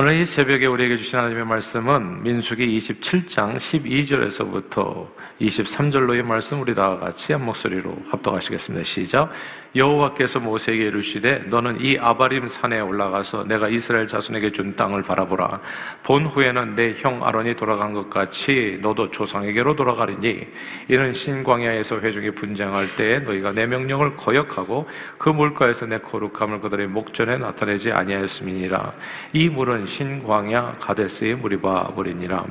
오늘 0.00 0.18
이 0.18 0.24
새벽에 0.24 0.64
우리에게 0.64 0.96
주신 0.96 1.18
하나님의 1.18 1.44
말씀은 1.44 2.22
민수기 2.22 2.66
27장 2.78 3.56
12절에서부터 3.56 5.06
23절로의 5.38 6.22
말씀 6.22 6.62
우리 6.62 6.74
다 6.74 6.96
같이 6.96 7.34
한 7.34 7.44
목소리로 7.44 7.94
합독하시겠습니다. 8.08 8.82
시작. 8.82 9.28
여호와께서 9.74 10.40
모세에게 10.40 10.86
이르시되 10.86 11.44
너는 11.46 11.80
이 11.80 11.96
아바림 11.98 12.48
산에 12.48 12.80
올라가서 12.80 13.44
내가 13.44 13.68
이스라엘 13.68 14.06
자손에게 14.06 14.52
준 14.52 14.74
땅을 14.74 15.02
바라보라. 15.02 15.60
본 16.02 16.26
후에는 16.26 16.74
내 16.74 16.94
형 17.00 17.24
아론이 17.24 17.54
돌아간 17.56 17.94
것 17.94 18.10
같이 18.10 18.78
너도 18.82 19.10
조상에게로 19.10 19.76
돌아가리니 19.76 20.46
이는 20.88 21.12
신광야에서 21.12 22.00
회중이 22.00 22.32
분쟁할 22.32 22.94
때에 22.96 23.20
너희가 23.20 23.52
내 23.52 23.66
명령을 23.66 24.16
거역하고 24.16 24.88
그 25.18 25.28
물가에서 25.28 25.86
내 25.86 25.98
거룩함을 25.98 26.60
그들의 26.60 26.88
목전에 26.88 27.38
나타내지 27.38 27.92
아니하였음이니라. 27.92 28.92
이 29.32 29.48
물은 29.48 29.86
신광야 29.86 30.76
가데스의 30.80 31.36
물이 31.36 31.58
바버리니라 31.58 32.44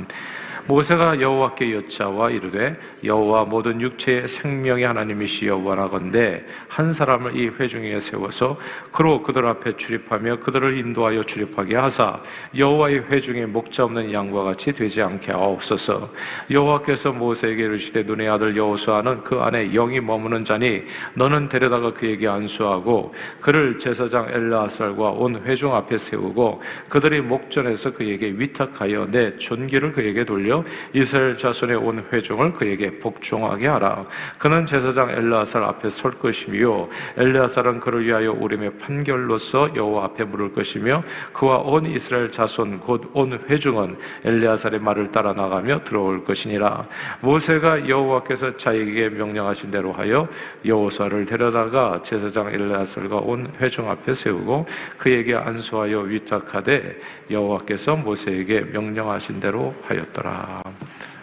모세가 0.70 1.20
여호와께 1.20 1.74
여짜와 1.74 2.30
이르되 2.30 2.78
여호와 3.04 3.46
모든 3.46 3.82
육체의 3.82 4.28
생명의 4.28 4.86
하나님이시 4.86 5.48
여호와라건대 5.48 6.46
한 6.68 6.94
사람을 6.94 7.36
이 7.36 7.48
회중에 7.48 8.00
세워서 8.00 8.56
그로 8.92 9.24
그들 9.24 9.48
앞에 9.48 9.78
출입하며 9.78 10.42
그들을 10.42 10.78
인도하여 10.78 11.24
출입하게 11.24 11.76
하사 11.76 12.22
여호와의 12.56 13.06
회중에 13.10 13.48
목자 13.48 13.86
없는 13.86 14.14
양과 14.14 14.44
같이 14.44 14.72
되지 14.72 15.02
않게 15.02 15.32
하옵소서. 15.32 16.12
여호와께서 16.52 17.14
모세에게 17.14 17.64
이르시되 17.64 18.04
눈의 18.04 18.30
아들 18.30 18.56
여호수아는 18.56 19.24
그 19.24 19.40
안에 19.40 19.72
영이 19.72 20.00
머무는 20.02 20.44
자니 20.44 20.84
너는 21.16 21.50
데려다가 21.50 21.94
그에게 21.94 22.28
안수하고 22.28 23.16
그를 23.42 23.80
제사장 23.80 24.28
엘라살과 24.30 25.10
온 25.10 25.42
회중 25.46 25.74
앞에 25.74 25.98
세우고 25.98 26.62
그들이 26.90 27.22
목전에서 27.22 27.94
그에게 27.94 28.28
위탁하여 28.28 29.08
내 29.10 29.36
존귀를 29.38 29.94
그에게 29.94 30.24
돌려 30.24 30.59
이스라엘 30.94 31.36
자손의 31.36 31.76
온 31.76 32.06
회중을 32.12 32.54
그에게 32.54 33.00
복종하게 33.00 33.68
하라. 33.68 34.06
그는 34.38 34.66
제사장 34.66 35.10
엘르아살 35.10 35.64
앞에 35.64 35.90
설 35.90 36.12
것이며 36.12 36.88
엘르아살은 37.18 37.80
그를 37.80 38.06
위하여 38.06 38.32
우림의 38.32 38.78
판결로서 38.78 39.76
여호와 39.76 40.06
앞에 40.06 40.24
물을 40.24 40.54
것이며 40.54 41.04
그와 41.34 41.58
온 41.58 41.86
이스라엘 41.86 42.32
자손 42.32 42.80
곧 42.80 43.10
온 43.14 43.40
회중은 43.50 43.98
엘르아살의 44.24 44.80
말을 44.80 45.12
따라 45.12 45.34
나가며 45.34 45.84
들어올 45.84 46.24
것이니라. 46.24 46.88
모세가 47.22 47.88
여호와께서 47.88 48.58
자에게 48.58 49.10
명령하신 49.10 49.72
대로 49.72 49.92
하여 49.92 50.28
여호사를 50.66 51.26
데려다가 51.26 52.02
제사장 52.04 52.54
엘르아살과 52.54 53.18
온 53.18 53.52
회중 53.60 53.90
앞에 53.90 54.14
세우고 54.14 54.66
그에게 54.98 55.36
안수하여 55.36 56.00
위탁하되 56.02 57.00
여호와께서 57.30 57.96
모세에게 57.96 58.62
명령하신 58.62 59.40
대로 59.40 59.74
하였더라. 59.84 60.49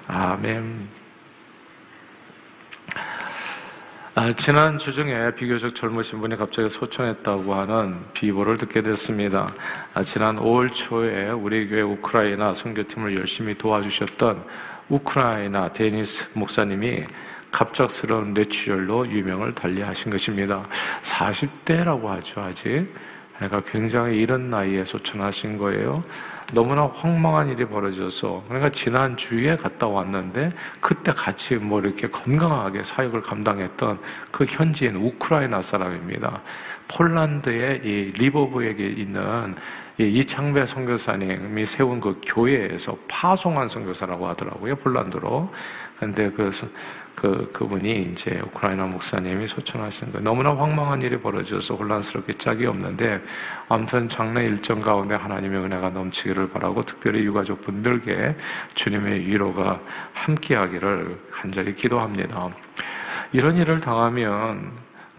아멘. 0.08 0.88
아, 4.14 4.32
지난 4.32 4.78
주 4.78 4.94
중에 4.94 5.34
비교적 5.34 5.74
젊으신 5.74 6.20
분이 6.20 6.36
갑자기 6.36 6.70
소천했다고 6.70 7.54
하는 7.54 7.98
비보를 8.14 8.56
듣게 8.56 8.80
됐습니다. 8.80 9.52
아, 9.92 10.02
지난 10.02 10.36
5월 10.36 10.72
초에 10.72 11.28
우리 11.28 11.68
교회 11.68 11.82
우크라이나 11.82 12.54
선교팀을 12.54 13.14
열심히 13.18 13.58
도와주셨던 13.58 14.42
우크라이나 14.88 15.72
데니스 15.72 16.28
목사님이 16.32 17.04
갑작스러운 17.50 18.32
뇌출혈로 18.32 19.08
유명을 19.08 19.54
달리하신 19.54 20.10
것입니다. 20.10 20.66
40대라고 21.02 22.06
하죠, 22.06 22.40
아직. 22.40 22.86
그러니까 23.36 23.70
굉장히 23.70 24.18
이른 24.18 24.48
나이에 24.48 24.84
소천하신 24.84 25.58
거예요. 25.58 26.02
너무나 26.52 26.86
황망한 26.86 27.48
일이 27.48 27.64
벌어져서 27.64 28.44
그러니까 28.46 28.70
지난 28.70 29.16
주에 29.16 29.56
갔다 29.56 29.88
왔는데 29.88 30.52
그때 30.80 31.12
같이 31.12 31.56
뭐 31.56 31.80
이렇게 31.80 32.08
건강하게 32.08 32.84
사역을 32.84 33.22
감당했던 33.22 33.98
그 34.30 34.44
현지인 34.44 34.96
우크라이나 34.96 35.60
사람입니다. 35.60 36.40
폴란드의 36.88 37.80
이 37.84 38.12
리버브에게 38.16 38.86
있는 38.86 39.56
이창배 39.98 40.66
선교사님이 40.66 41.66
세운 41.66 42.00
그 42.00 42.20
교회에서 42.24 42.96
파송한 43.08 43.68
선교사라고 43.68 44.28
하더라고요 44.28 44.76
폴란드로. 44.76 45.50
근데 45.98 46.30
그 46.30 46.50
그, 47.16 47.50
그분이 47.50 48.10
이제 48.12 48.40
우크라이나 48.44 48.84
목사님이 48.84 49.48
소천하신 49.48 50.12
거예요. 50.12 50.22
너무나 50.22 50.54
황망한 50.54 51.00
일이 51.00 51.18
벌어져서 51.18 51.74
혼란스럽게 51.74 52.34
짝이 52.34 52.66
없는데, 52.66 53.22
아무튼 53.68 54.08
장래 54.08 54.44
일정 54.44 54.82
가운데 54.82 55.14
하나님의 55.14 55.64
은혜가 55.64 55.90
넘치기를 55.90 56.50
바라고, 56.50 56.82
특별히 56.82 57.24
유가족 57.24 57.62
분들께 57.62 58.36
주님의 58.74 59.26
위로가 59.26 59.80
함께하기를 60.12 61.18
간절히 61.32 61.74
기도합니다. 61.74 62.50
이런 63.32 63.56
일을 63.56 63.80
당하면 63.80 64.72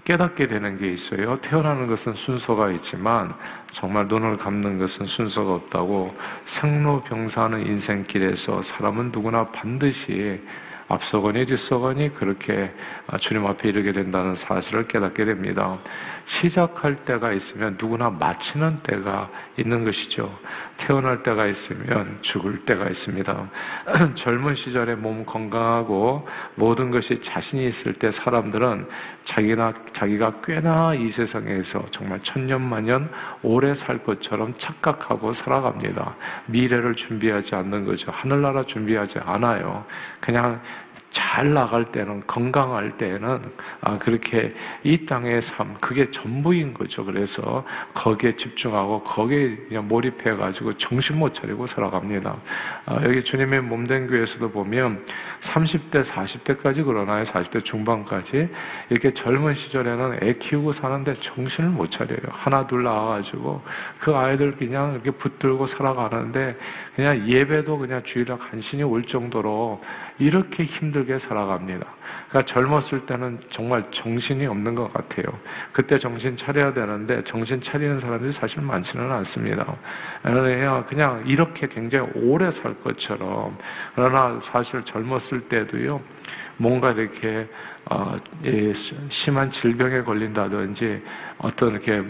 깨닫게 0.05 0.47
되는 0.47 0.77
게 0.77 0.89
있어요. 0.93 1.35
태어나는 1.37 1.87
것은 1.87 2.13
순서가 2.13 2.71
있지만 2.71 3.33
정말 3.71 4.07
눈을 4.07 4.37
감는 4.37 4.77
것은 4.77 5.05
순서가 5.05 5.55
없다고 5.55 6.15
생로병사하는 6.45 7.65
인생길에서 7.65 8.61
사람은 8.61 9.11
누구나 9.11 9.45
반드시 9.47 10.39
앞서거니 10.89 11.45
뒤서거니 11.45 12.13
그렇게 12.13 12.71
주님 13.19 13.45
앞에 13.45 13.69
이르게 13.69 13.91
된다는 13.91 14.35
사실을 14.35 14.87
깨닫게 14.87 15.25
됩니다. 15.25 15.77
시작할 16.27 17.05
때가 17.05 17.31
있으면 17.31 17.77
누구나 17.79 18.09
마치는 18.09 18.79
때가 18.83 19.29
있는 19.55 19.85
것이죠. 19.85 20.37
태어날 20.75 21.23
때가 21.23 21.47
있으면 21.47 22.19
죽을 22.21 22.65
때가 22.65 22.89
있습니다. 22.89 23.49
젊은 24.13 24.53
시절에 24.53 24.95
몸 24.95 25.25
건강하고 25.25 26.27
모든 26.55 26.91
것이 26.91 27.21
자신이 27.21 27.65
있을 27.69 27.93
때 27.93 28.11
사람들은 28.11 28.87
자기나, 29.23 29.73
자기가 29.93 30.41
꽤나 30.43 30.93
이 30.93 31.09
세상에서 31.09 31.85
정말 31.91 32.19
천년만년 32.21 33.09
오래 33.41 33.73
살 33.73 34.03
것처럼 34.03 34.53
착각하고 34.57 35.31
살아갑니다. 35.31 36.13
미래를 36.47 36.95
준비하지 36.95 37.55
않는 37.55 37.85
거죠. 37.85 38.11
하늘나라 38.11 38.63
준비하지 38.63 39.19
않아요. 39.19 39.85
그냥 40.19 40.61
잘 41.11 41.53
나갈 41.53 41.85
때는 41.85 42.23
건강할 42.27 42.97
때는 42.97 43.41
아, 43.81 43.97
그렇게 43.97 44.53
이 44.83 45.05
땅의 45.05 45.41
삶 45.41 45.73
그게 45.79 46.09
전부인 46.11 46.73
거죠. 46.73 47.05
그래서 47.05 47.63
거기에 47.93 48.33
집중하고 48.33 49.03
거기에 49.03 49.55
그냥 49.67 49.87
몰입해 49.87 50.35
가지고 50.35 50.77
정신 50.77 51.17
못 51.17 51.33
차리고 51.33 51.65
살아갑니다. 51.65 52.35
아, 52.85 52.99
여기 53.03 53.23
주님의 53.23 53.61
몸된 53.61 54.07
교회에서도 54.07 54.51
보면 54.51 55.05
30대 55.41 56.03
40대까지 56.03 56.85
그러나요? 56.85 57.23
40대 57.23 57.63
중반까지 57.63 58.49
이렇게 58.89 59.13
젊은 59.13 59.53
시절에는 59.53 60.19
애 60.23 60.33
키우고 60.33 60.71
사는데 60.71 61.15
정신을 61.15 61.69
못 61.69 61.89
차려요. 61.89 62.19
하나 62.29 62.67
둘 62.67 62.83
나와 62.83 63.15
가지고 63.15 63.61
그 63.99 64.15
아이들 64.15 64.51
그냥 64.51 64.93
이렇게 64.93 65.11
붙들고 65.11 65.65
살아가는데 65.65 66.57
그냥 66.95 67.27
예배도 67.27 67.77
그냥 67.77 68.03
주일에 68.03 68.35
간신히 68.35 68.83
올 68.83 69.03
정도로 69.03 69.81
이렇게 70.19 70.63
힘들게 70.63 71.19
살아갑니다. 71.19 71.96
그러니까 72.29 72.53
젊었을 72.53 73.05
때는 73.05 73.39
정말 73.49 73.83
정신이 73.91 74.45
없는 74.45 74.75
것 74.75 74.91
같아요. 74.93 75.25
그때 75.71 75.97
정신 75.97 76.35
차려야 76.35 76.73
되는데 76.73 77.23
정신 77.23 77.61
차리는 77.61 77.99
사람들이 77.99 78.31
사실 78.31 78.61
많지는 78.61 79.11
않습니다. 79.11 79.65
그러나 80.23 80.83
그냥 80.85 81.23
이렇게 81.25 81.67
굉장히 81.67 82.09
오래 82.15 82.51
살 82.51 82.73
것처럼 82.81 83.57
그러나 83.95 84.39
사실 84.41 84.83
젊었을 84.83 85.41
때도요. 85.41 86.01
뭔가 86.57 86.91
이렇게 86.91 87.47
어, 87.89 88.17
심한 89.09 89.49
질병에 89.49 90.01
걸린다든지 90.01 91.01
어떤 91.37 91.71
이렇게 91.71 92.03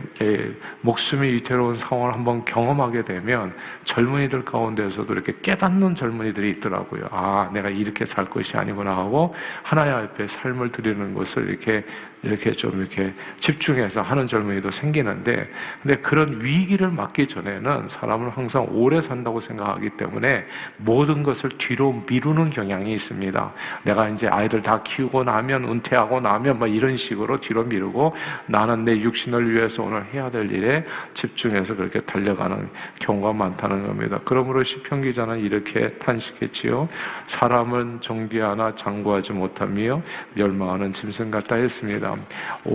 목숨이 0.82 1.28
위태로운 1.34 1.76
상황을 1.76 2.14
한번 2.14 2.46
경험하게 2.46 3.04
되면 3.04 3.54
젊은이들 3.84 4.44
가운데서도 4.46 5.14
이렇게 5.14 5.36
깨닫는 5.42 5.94
젊은이들이 5.96 6.50
있더라고요. 6.52 7.08
아, 7.12 7.52
내가 7.54 7.70
이렇게 7.70 8.06
살 8.06 8.26
것이 8.26 8.58
아니구나 8.58 8.98
하고 8.98 9.36
하나 9.62 9.87
의 9.88 9.94
앞에 9.94 10.28
삶을 10.28 10.72
드리는 10.72 11.14
것을 11.14 11.50
이렇게 11.50 11.84
이렇게 12.24 12.52
좀 12.52 12.80
이렇게 12.80 13.14
집중해서 13.40 14.02
하는 14.02 14.28
젊은이도 14.28 14.72
생기는데, 14.72 15.50
근데 15.82 15.98
그런 15.98 16.44
위기를 16.44 16.90
맞기 16.90 17.28
전에는 17.28 17.88
사람을 17.88 18.32
항상 18.32 18.68
오래 18.72 19.00
산다고 19.02 19.40
생각하기 19.40 19.92
때문에 19.92 20.46
모든 20.78 21.24
것을 21.24 21.52
뒤로 21.58 22.04
미루는 22.10 22.50
경향이 22.50 22.94
있습니다. 22.94 23.54
내가 23.84 24.10
이제 24.10 24.28
아이들 24.28 24.62
다 24.62 24.82
키우고 24.84 25.24
나면 25.24 25.64
은퇴하고 25.64 26.20
나면 26.20 26.60
뭐 26.60 26.68
이런 26.68 26.98
식으로 26.98 27.40
뒤로 27.40 27.64
미루고 27.64 28.16
나는 28.48 28.84
내 28.84 29.00
육신을 29.00 29.54
위해서 29.54 29.84
오늘 29.84 30.06
해야 30.14 30.30
될 30.30 30.52
일에 30.52 30.86
집중해서 31.14 31.76
그렇게 31.76 32.00
달려가는 32.00 32.70
경우가 33.00 33.34
많다는 33.34 33.88
겁니다. 33.88 34.20
그러므로 34.26 34.64
시편 34.64 35.04
기자는 35.04 35.40
이렇게 35.40 35.92
탄식했지요. 35.94 36.90
사람은 37.28 38.02
정기하나 38.02 38.76
장구하지 38.76 39.34
못하며 39.34 40.02
멸망하는 40.34 40.92
짐승 40.92 41.32
같다 41.32 41.56
했습니다. 41.56 42.17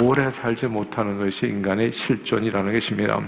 오래 0.03 0.31
살지 0.31 0.67
못하는 0.67 1.19
것이 1.19 1.47
인간의 1.47 1.93
실존이라는 1.93 2.73
것입니다. 2.73 3.21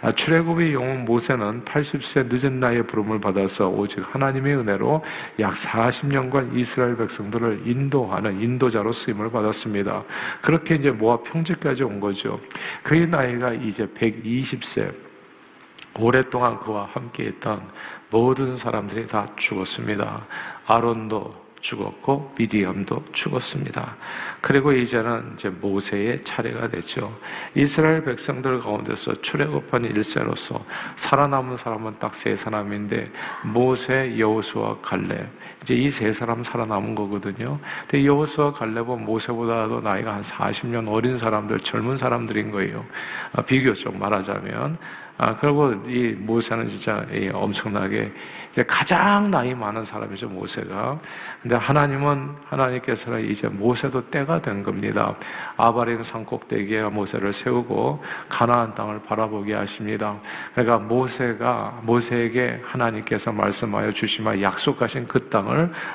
아, 0.00 0.12
출애굽의 0.12 0.74
영웅 0.74 1.04
모세는 1.04 1.64
80세 1.64 2.26
늦은 2.28 2.60
나이에 2.60 2.82
부름을 2.82 3.20
받아서 3.20 3.68
오직 3.68 4.02
하나님의 4.14 4.56
은혜로 4.56 5.04
약 5.40 5.54
40년간 5.54 6.56
이스라엘 6.56 6.96
백성들을 6.96 7.62
인도하는 7.64 8.40
인도자로 8.40 8.92
쓰임을 8.92 9.30
받았습니다. 9.30 10.04
그렇게 10.42 10.74
이제 10.76 10.90
모압 10.90 11.24
평지까지 11.24 11.84
온 11.84 12.00
거죠. 12.00 12.38
그의 12.82 13.06
나이가 13.08 13.52
이제 13.52 13.86
120세. 13.86 15.08
오랫동안 15.98 16.58
그와 16.60 16.88
함께 16.92 17.26
했던 17.26 17.60
모든 18.10 18.56
사람들이 18.56 19.06
다 19.06 19.26
죽었습니다. 19.36 20.26
아론도 20.66 21.47
죽었고 21.60 22.34
미디엄도 22.36 23.06
죽었습니다. 23.12 23.96
그리고 24.40 24.72
이제는 24.72 25.32
이제 25.34 25.48
모세의 25.48 26.24
차례가 26.24 26.68
되죠. 26.68 27.16
이스라엘 27.54 28.04
백성들 28.04 28.60
가운데서 28.60 29.22
출애굽한 29.22 29.84
일세로서 29.86 30.64
살아남은 30.96 31.56
사람은 31.56 31.94
딱 31.94 32.14
세 32.18 32.34
사람인데 32.34 33.12
모세, 33.44 34.18
여호수아, 34.18 34.78
갈렙 34.82 35.28
이제 35.62 35.74
이 35.74 35.90
세 35.90 36.12
사람 36.12 36.44
살아남은 36.44 36.94
거거든요. 36.94 37.58
근데 37.88 38.04
여호수아, 38.06 38.52
갈렙은 38.52 39.04
모세보다도 39.04 39.80
나이가 39.80 40.14
한 40.14 40.22
40년 40.22 40.88
어린 40.88 41.18
사람들, 41.18 41.58
젊은 41.60 41.96
사람들인 41.96 42.50
거예요. 42.50 42.84
아, 43.32 43.42
비교적 43.42 43.96
말하자면 43.96 44.78
아, 45.20 45.34
그리고 45.34 45.72
이 45.88 46.14
모세는 46.16 46.68
진짜 46.68 47.04
엄청나게 47.34 48.12
가장 48.68 49.32
나이 49.32 49.52
많은 49.52 49.82
사람이죠, 49.82 50.28
모세가. 50.28 51.00
근데 51.42 51.56
하나님은, 51.56 52.36
하나님께서는 52.48 53.28
이제 53.28 53.48
모세도 53.48 54.10
때가 54.10 54.40
된 54.40 54.62
겁니다. 54.62 55.16
아바림 55.56 56.04
산 56.04 56.24
꼭대기에 56.24 56.82
모세를 56.84 57.32
세우고 57.32 58.00
가나안 58.28 58.76
땅을 58.76 59.02
바라보게 59.02 59.54
하십니다. 59.54 60.16
그러니까 60.54 60.78
모세가, 60.78 61.80
모세에게 61.82 62.62
하나님께서 62.64 63.32
말씀하여 63.32 63.90
주시면 63.90 64.40
약속하신 64.40 65.08
그 65.08 65.28
땅을 65.28 65.47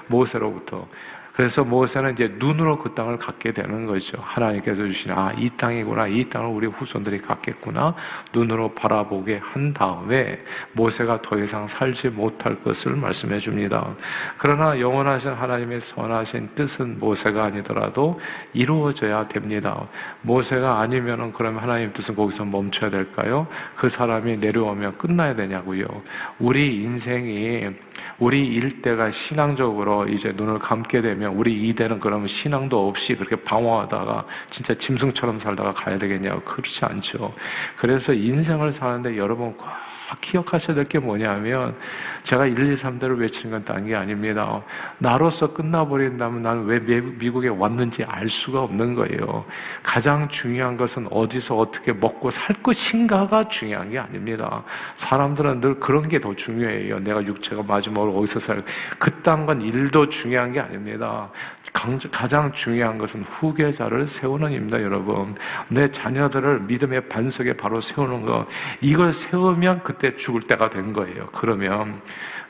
모세로부터 0.08 0.88
그래서 1.36 1.64
모세는 1.64 2.14
이제 2.14 2.32
눈으로 2.38 2.78
그 2.78 2.94
땅을 2.94 3.18
갖게 3.18 3.52
되는 3.52 3.88
거죠. 3.88 4.20
하나님께서 4.22 4.84
주신 4.84 5.12
아, 5.12 5.34
이 5.38 5.50
땅이구나. 5.50 6.08
이 6.08 6.30
땅을 6.30 6.48
우리 6.48 6.68
후손들이 6.68 7.20
갖겠구나. 7.20 7.96
눈으로 8.32 8.72
바라보게 8.74 9.42
한 9.42 9.74
다음에 9.74 10.40
모세가 10.74 11.24
더 11.24 11.40
이상 11.40 11.68
살지 11.68 12.10
못할 12.10 12.62
것을 12.64 12.96
말씀해 12.96 13.40
줍니다. 13.40 13.96
그러나 14.38 14.80
영원하신 14.80 15.32
하나님의 15.32 15.80
선하신 15.80 16.50
뜻은 16.54 17.00
모세가 17.00 17.46
아니더라도 17.46 18.20
이루어져야 18.54 19.28
됩니다. 19.28 19.88
모세가 20.22 20.82
아니면은 20.82 21.34
그러면 21.34 21.64
하나님 21.64 21.92
뜻은 21.94 22.16
거기서 22.16 22.46
멈춰야 22.46 22.92
될까요? 22.92 23.48
그 23.76 23.90
사람이 23.90 24.38
내려오면 24.38 25.00
끝나야 25.00 25.34
되냐고요. 25.34 25.86
우리 26.38 26.84
인생이 26.84 27.70
우리 28.20 28.46
일대가 28.46 29.10
신앙적으로 29.10 30.08
이제 30.08 30.32
눈을 30.36 30.60
감게 30.60 31.02
되면 31.02 31.23
우리 31.30 31.68
이대는 31.70 32.00
그러면 32.00 32.28
신앙도 32.28 32.88
없이 32.88 33.16
그렇게 33.16 33.36
방황하다가 33.36 34.26
진짜 34.50 34.74
짐승처럼 34.74 35.40
살다가 35.40 35.74
가야 35.74 35.98
되겠냐고 35.98 36.42
그렇지 36.42 36.86
않죠. 36.86 37.34
그래서 37.78 38.14
인생을 38.14 38.72
사는데 38.72 39.18
여러분 39.18 39.56
꼭 40.14 40.22
기억하셔야 40.22 40.76
될 40.76 40.84
게 40.86 41.00
뭐냐면 41.00 41.76
제가 42.24 42.46
1, 42.46 42.60
2, 42.60 42.74
3대를 42.76 43.18
외치는 43.20 43.52
건딴게 43.52 43.96
아닙니다. 43.96 44.62
나로서 44.98 45.54
끝나버린다면 45.54 46.42
나는 46.42 46.66
왜 46.66 46.80
미국에 46.80 47.48
왔는지 47.48 48.04
알 48.04 48.30
수가 48.30 48.62
없는 48.64 48.96
거예요. 48.96 49.46
가장 49.82 50.28
중요한 50.30 50.78
것은 50.78 51.08
어디서 51.10 51.58
어떻게 51.58 51.94
먹고 51.94 52.30
살 52.30 52.56
것인가가 52.62 53.48
중요한 53.48 53.90
게 53.90 54.00
아닙니다. 54.00 54.64
사람들은 54.98 55.62
늘 55.62 55.80
그런 55.80 56.08
게 56.08 56.20
더 56.20 56.34
중요해요. 56.36 57.00
내가 57.00 57.22
육체가 57.26 57.64
마지막으로 57.64 58.14
어디서 58.18 58.40
살, 58.40 58.64
그딴 59.00 59.46
건 59.46 59.62
일도 59.62 60.10
중요한 60.10 60.54
게 60.54 60.60
아닙니다. 60.60 61.30
가장 62.12 62.52
중요한 62.54 62.98
것은 62.98 63.24
후계자를 63.24 64.06
세우는 64.08 64.52
입니다, 64.52 64.82
여러분. 64.82 65.36
내 65.70 65.90
자녀들을 65.90 66.62
믿음의 66.62 67.10
반석에 67.10 67.54
바로 67.54 67.82
세우는 67.82 68.26
거. 68.26 68.46
이걸 68.80 69.12
세우면 69.12 69.82
그때 69.84 70.03
죽을 70.12 70.42
때가 70.42 70.70
된 70.70 70.94
거예요. 70.94 71.30
그러면 71.32 72.02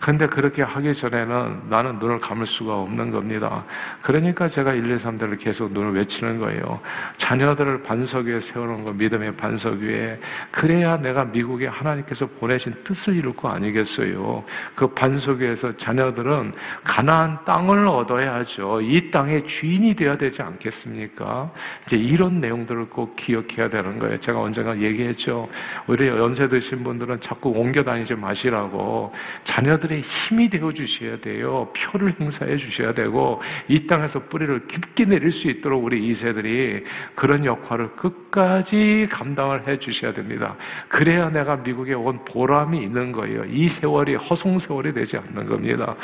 근데 0.03 0.27
그렇게 0.27 0.63
하기 0.63 0.93
전에는 0.93 1.61
나는 1.69 1.97
눈을 1.97 2.19
감을 2.19 2.45
수가 2.45 2.75
없는 2.77 3.09
겁니다. 3.09 3.63
그러니까 4.01 4.49
제가 4.49 4.73
1, 4.73 4.91
2, 4.91 4.95
3대를 4.97 5.39
계속 5.39 5.71
눈을 5.71 5.93
외치는 5.93 6.39
거예요. 6.39 6.81
자녀들을 7.15 7.83
반석 7.83 8.25
위에 8.25 8.37
세우는 8.37 8.83
거, 8.83 8.91
믿음의 8.91 9.37
반석 9.37 9.75
위에. 9.75 10.19
그래야 10.51 10.97
내가 10.97 11.23
미국에 11.23 11.67
하나님께서 11.67 12.25
보내신 12.25 12.73
뜻을 12.83 13.15
이룰 13.15 13.33
거 13.33 13.47
아니겠어요. 13.47 14.43
그 14.75 14.87
반석 14.87 15.37
위에서 15.37 15.71
자녀들은 15.71 16.51
가나안 16.83 17.39
땅을 17.45 17.87
얻어야죠. 17.87 18.81
이 18.81 19.09
땅의 19.09 19.47
주인이 19.47 19.95
되어야 19.95 20.17
되지 20.17 20.41
않겠습니까? 20.41 21.49
이제 21.85 21.95
이런 21.95 22.41
내용들을 22.41 22.89
꼭 22.89 23.15
기억해야 23.15 23.69
되는 23.69 23.97
거예요. 23.99 24.19
제가 24.19 24.41
언젠가 24.41 24.77
얘기했죠. 24.77 25.47
우리 25.87 26.09
연세 26.09 26.45
드신 26.45 26.83
분들은 26.83 27.21
자꾸 27.21 27.51
옮겨 27.51 27.81
다니지 27.81 28.15
마시라고. 28.15 29.13
자녀들이 29.45 29.92
여러분의 29.93 30.01
힘이 30.01 30.49
되어 30.49 30.71
주셔야 30.71 31.17
돼요. 31.17 31.71
표를 31.75 32.13
행사해 32.19 32.57
주셔야 32.57 32.93
되고 32.93 33.41
이 33.67 33.85
땅에서 33.85 34.19
뿌리를 34.23 34.67
깊게 34.67 35.05
내릴 35.05 35.31
수 35.31 35.47
있도록 35.47 35.83
우리 35.83 36.07
이세들이 36.07 36.83
그런 37.15 37.45
역할을 37.45 37.95
끝까지 37.95 39.07
감당을 39.11 39.67
해 39.67 39.77
주셔야 39.77 40.11
됩니다. 40.11 40.55
그래야 40.87 41.29
내가 41.29 41.57
미국에 41.57 41.93
온 41.93 42.23
보람이 42.25 42.81
있는 42.81 43.11
거예요. 43.11 43.45
이 43.45 43.69
세월이 43.69 44.15
허송 44.15 44.57
세월이 44.59 44.93
되지 44.93 45.17
않는 45.17 45.45
겁니다. 45.45 45.95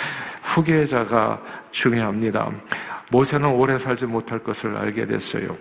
후계자가 0.44 1.42
중요합니다. 1.72 2.52
모세는 3.12 3.50
오래 3.50 3.78
살지 3.78 4.06
못할 4.06 4.40
것을 4.40 4.78
알게 4.78 5.06
됐어요. 5.08 5.58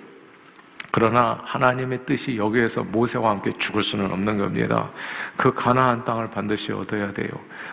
그러나 0.98 1.38
하나님의 1.44 2.00
뜻이 2.04 2.36
여기에서 2.36 2.82
모세와 2.82 3.30
함께 3.30 3.52
죽을 3.56 3.84
수는 3.84 4.10
없는 4.10 4.36
겁니다. 4.36 4.90
그 5.36 5.54
가나안 5.54 6.04
땅을 6.04 6.28
반드시 6.28 6.72
얻어야 6.72 7.12
돼요. 7.12 7.28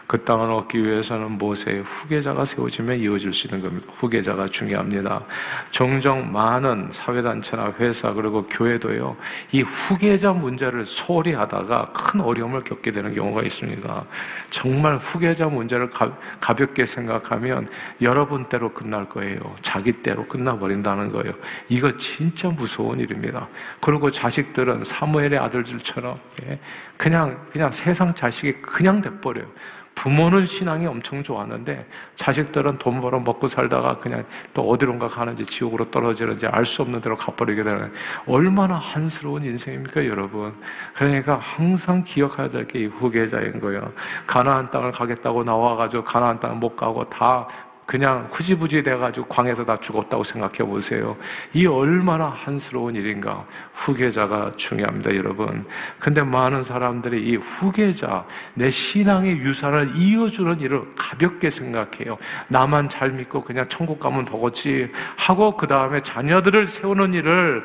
그 0.05 0.23
땅을 0.23 0.51
얻기 0.51 0.83
위해서는 0.83 1.31
모세의 1.39 1.81
후계자가 1.81 2.45
세워지면 2.45 2.99
이어질 2.99 3.33
수 3.33 3.47
있는 3.47 3.63
겁니다. 3.63 3.87
후계자가 3.95 4.45
중요합니다. 4.45 5.23
종종 5.71 6.31
많은 6.31 6.89
사회단체나 6.91 7.73
회사 7.79 8.13
그리고 8.13 8.45
교회도요. 8.45 9.17
이 9.53 9.63
후계자 9.63 10.31
문제를 10.31 10.85
소홀히 10.85 11.33
하다가 11.33 11.93
큰 11.93 12.21
어려움을 12.21 12.63
겪게 12.63 12.91
되는 12.91 13.15
경우가 13.15 13.41
있습니다. 13.41 14.05
정말 14.51 14.97
후계자 14.97 15.47
문제를 15.47 15.89
가, 15.89 16.15
가볍게 16.39 16.85
생각하면 16.85 17.67
여러분 18.03 18.45
때로 18.49 18.71
끝날 18.71 19.09
거예요. 19.09 19.39
자기 19.63 19.91
때로 19.91 20.27
끝나버린다는 20.27 21.11
거예요. 21.11 21.33
이거 21.69 21.97
진짜 21.97 22.49
무서운 22.49 22.99
일 22.99 23.14
입니다. 23.15 23.47
그리고 23.81 24.11
자식들은 24.11 24.83
사무엘의 24.83 25.37
아들들처럼 25.39 26.19
예, 26.43 26.59
그냥 26.97 27.39
그냥 27.51 27.71
세상 27.71 28.13
자식이 28.13 28.61
그냥 28.61 29.01
돼버려요. 29.01 29.45
부모는 29.95 30.45
신앙이 30.45 30.85
엄청 30.85 31.23
좋았는데 31.23 31.87
자식들은 32.15 32.79
돈 32.79 32.99
벌어 32.99 33.17
먹고 33.17 33.47
살다가 33.47 33.97
그냥 33.97 34.25
또 34.53 34.69
어디론가 34.69 35.07
가는지 35.07 35.45
지옥으로 35.45 35.89
떨어지는지 35.89 36.47
알 36.47 36.65
수 36.65 36.81
없는 36.81 36.99
데로 36.99 37.15
가버리게 37.15 37.63
되는 37.63 37.93
얼마나 38.27 38.75
한스러운 38.75 39.45
인생입니까 39.45 40.05
여러분 40.05 40.53
그러니까 40.93 41.37
항상 41.37 42.03
기억해야 42.03 42.49
될 42.49 42.67
게 42.67 42.79
이 42.79 42.85
후계자인 42.87 43.61
거예요 43.61 43.89
가나안 44.27 44.69
땅을 44.69 44.91
가겠다고 44.91 45.45
나와가지고 45.45 46.03
가나안 46.03 46.41
땅을 46.41 46.57
못 46.57 46.75
가고 46.75 47.09
다 47.09 47.47
그냥 47.85 48.27
후지부지 48.31 48.81
돼가지고 48.81 49.27
광에서 49.27 49.63
다 49.63 49.77
죽었다고 49.79 50.23
생각해 50.23 50.57
보세요. 50.69 51.15
이 51.53 51.67
얼마나 51.67 52.27
한스러운 52.27 52.95
일인가. 52.95 53.45
후계자가 53.73 54.53
중요합니다, 54.57 55.15
여러분. 55.15 55.65
근데 55.99 56.21
많은 56.21 56.63
사람들이 56.63 57.23
이 57.23 57.35
후계자, 57.35 58.25
내 58.55 58.69
신앙의 58.69 59.37
유산을 59.37 59.95
이어주는 59.95 60.59
일을 60.59 60.83
가볍게 60.95 61.49
생각해요. 61.49 62.17
나만 62.47 62.89
잘 62.89 63.11
믿고 63.11 63.43
그냥 63.43 63.67
천국 63.69 63.99
가면 63.99 64.25
되겠지 64.25 64.91
하고 65.17 65.55
그 65.55 65.67
다음에 65.67 66.01
자녀들을 66.01 66.65
세우는 66.65 67.13
일을 67.13 67.63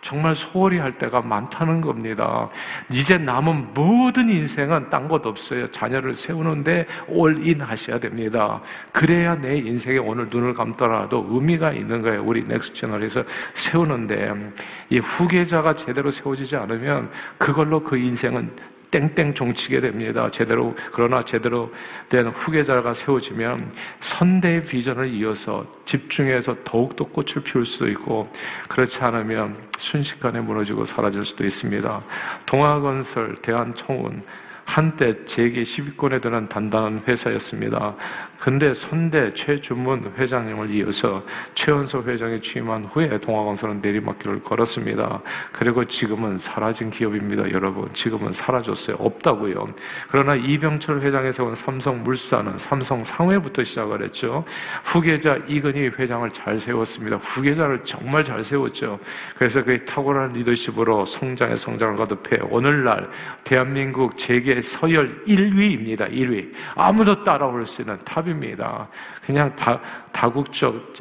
정말 0.00 0.34
소홀히 0.34 0.78
할 0.78 0.96
때가 0.98 1.20
많다는 1.20 1.80
겁니다. 1.80 2.48
이제 2.90 3.18
남은 3.18 3.74
모든 3.74 4.28
인생은 4.28 4.90
딴 4.90 5.08
것 5.08 5.26
없어요. 5.26 5.66
자녀를 5.68 6.14
세우는데 6.14 6.86
올인 7.08 7.60
하셔야 7.60 7.98
됩니다. 7.98 8.60
그래야 8.92 9.34
내 9.34 9.56
인생에 9.56 9.98
오늘 9.98 10.28
눈을 10.30 10.54
감더라도 10.54 11.26
의미가 11.28 11.72
있는 11.72 12.02
거예요. 12.02 12.22
우리 12.22 12.44
next 12.44 12.74
generation 12.74 13.24
세우는데 13.54 14.52
이 14.90 14.98
후계자가 14.98 15.74
제대로 15.74 16.10
세워지지 16.10 16.56
않으면 16.56 17.10
그걸로 17.38 17.82
그 17.82 17.96
인생은 17.96 18.50
땡땡 18.90 19.34
종치게 19.34 19.80
됩니다. 19.80 20.28
제대로 20.30 20.74
그러나 20.92 21.22
제대로 21.22 21.72
된 22.08 22.28
후계자가 22.28 22.94
세워지면 22.94 23.72
선대의 24.00 24.62
비전을 24.62 25.12
이어서 25.14 25.64
집중해서 25.84 26.56
더욱더 26.64 27.04
꽃을 27.04 27.42
피울 27.44 27.64
수도 27.64 27.88
있고 27.88 28.30
그렇지 28.68 29.00
않으면 29.02 29.56
순식간에 29.78 30.40
무너지고 30.40 30.84
사라질 30.84 31.24
수도 31.24 31.44
있습니다. 31.44 32.02
동아건설, 32.46 33.36
대한청운 33.36 34.22
한때 34.64 35.24
재계 35.24 35.62
10위권에 35.62 36.22
드는 36.22 36.48
단단한 36.48 37.02
회사였습니다. 37.08 37.96
근데 38.40 38.72
선대 38.72 39.34
최주문 39.34 40.14
회장님을 40.16 40.70
이어서 40.70 41.22
최원서 41.54 42.02
회장이 42.02 42.40
취임한 42.40 42.86
후에 42.86 43.18
동아건설은 43.20 43.82
내리막길을 43.82 44.42
걸었습니다. 44.42 45.20
그리고 45.52 45.84
지금은 45.84 46.38
사라진 46.38 46.90
기업입니다, 46.90 47.50
여러분. 47.50 47.92
지금은 47.92 48.32
사라졌어요. 48.32 48.96
없다고요. 48.98 49.66
그러나 50.08 50.34
이병철 50.36 51.02
회장이 51.02 51.30
세운 51.32 51.54
삼성물산은 51.54 52.56
삼성 52.56 53.04
상회부터 53.04 53.62
시작을 53.62 54.04
했죠. 54.04 54.42
후계자 54.84 55.36
이근희 55.46 55.90
회장을 55.98 56.30
잘 56.30 56.58
세웠습니다. 56.58 57.18
후계자를 57.18 57.84
정말 57.84 58.24
잘 58.24 58.42
세웠죠. 58.42 58.98
그래서 59.36 59.62
그 59.62 59.84
탁월한 59.84 60.32
리더십으로 60.32 61.04
성장의 61.04 61.58
성장을 61.58 61.96
거듭해 61.96 62.40
오늘날 62.48 63.10
대한민국 63.44 64.16
재계 64.16 64.62
서열 64.62 65.24
1위입니다. 65.26 66.10
1위. 66.10 66.52
아무도 66.74 67.22
따라올 67.22 67.66
수 67.66 67.82
있는 67.82 67.98
탑이 67.98 68.29
탑입니다. 68.30 68.88
그냥 69.24 69.54
다, 69.56 69.80
다국적, 70.12 70.92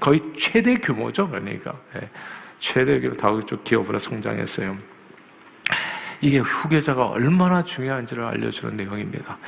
거의 0.00 0.20
최대 0.38 0.74
규모죠. 0.76 1.28
그러니까. 1.28 1.74
예. 1.96 2.08
최대 2.58 3.00
규모 3.00 3.14
다국적 3.14 3.64
기업으로 3.64 3.98
성장했어요. 3.98 4.76
이게 6.20 6.38
후계자가 6.38 7.06
얼마나 7.06 7.62
중요한지를 7.62 8.24
알려주는 8.24 8.76
내용입니다. 8.76 9.38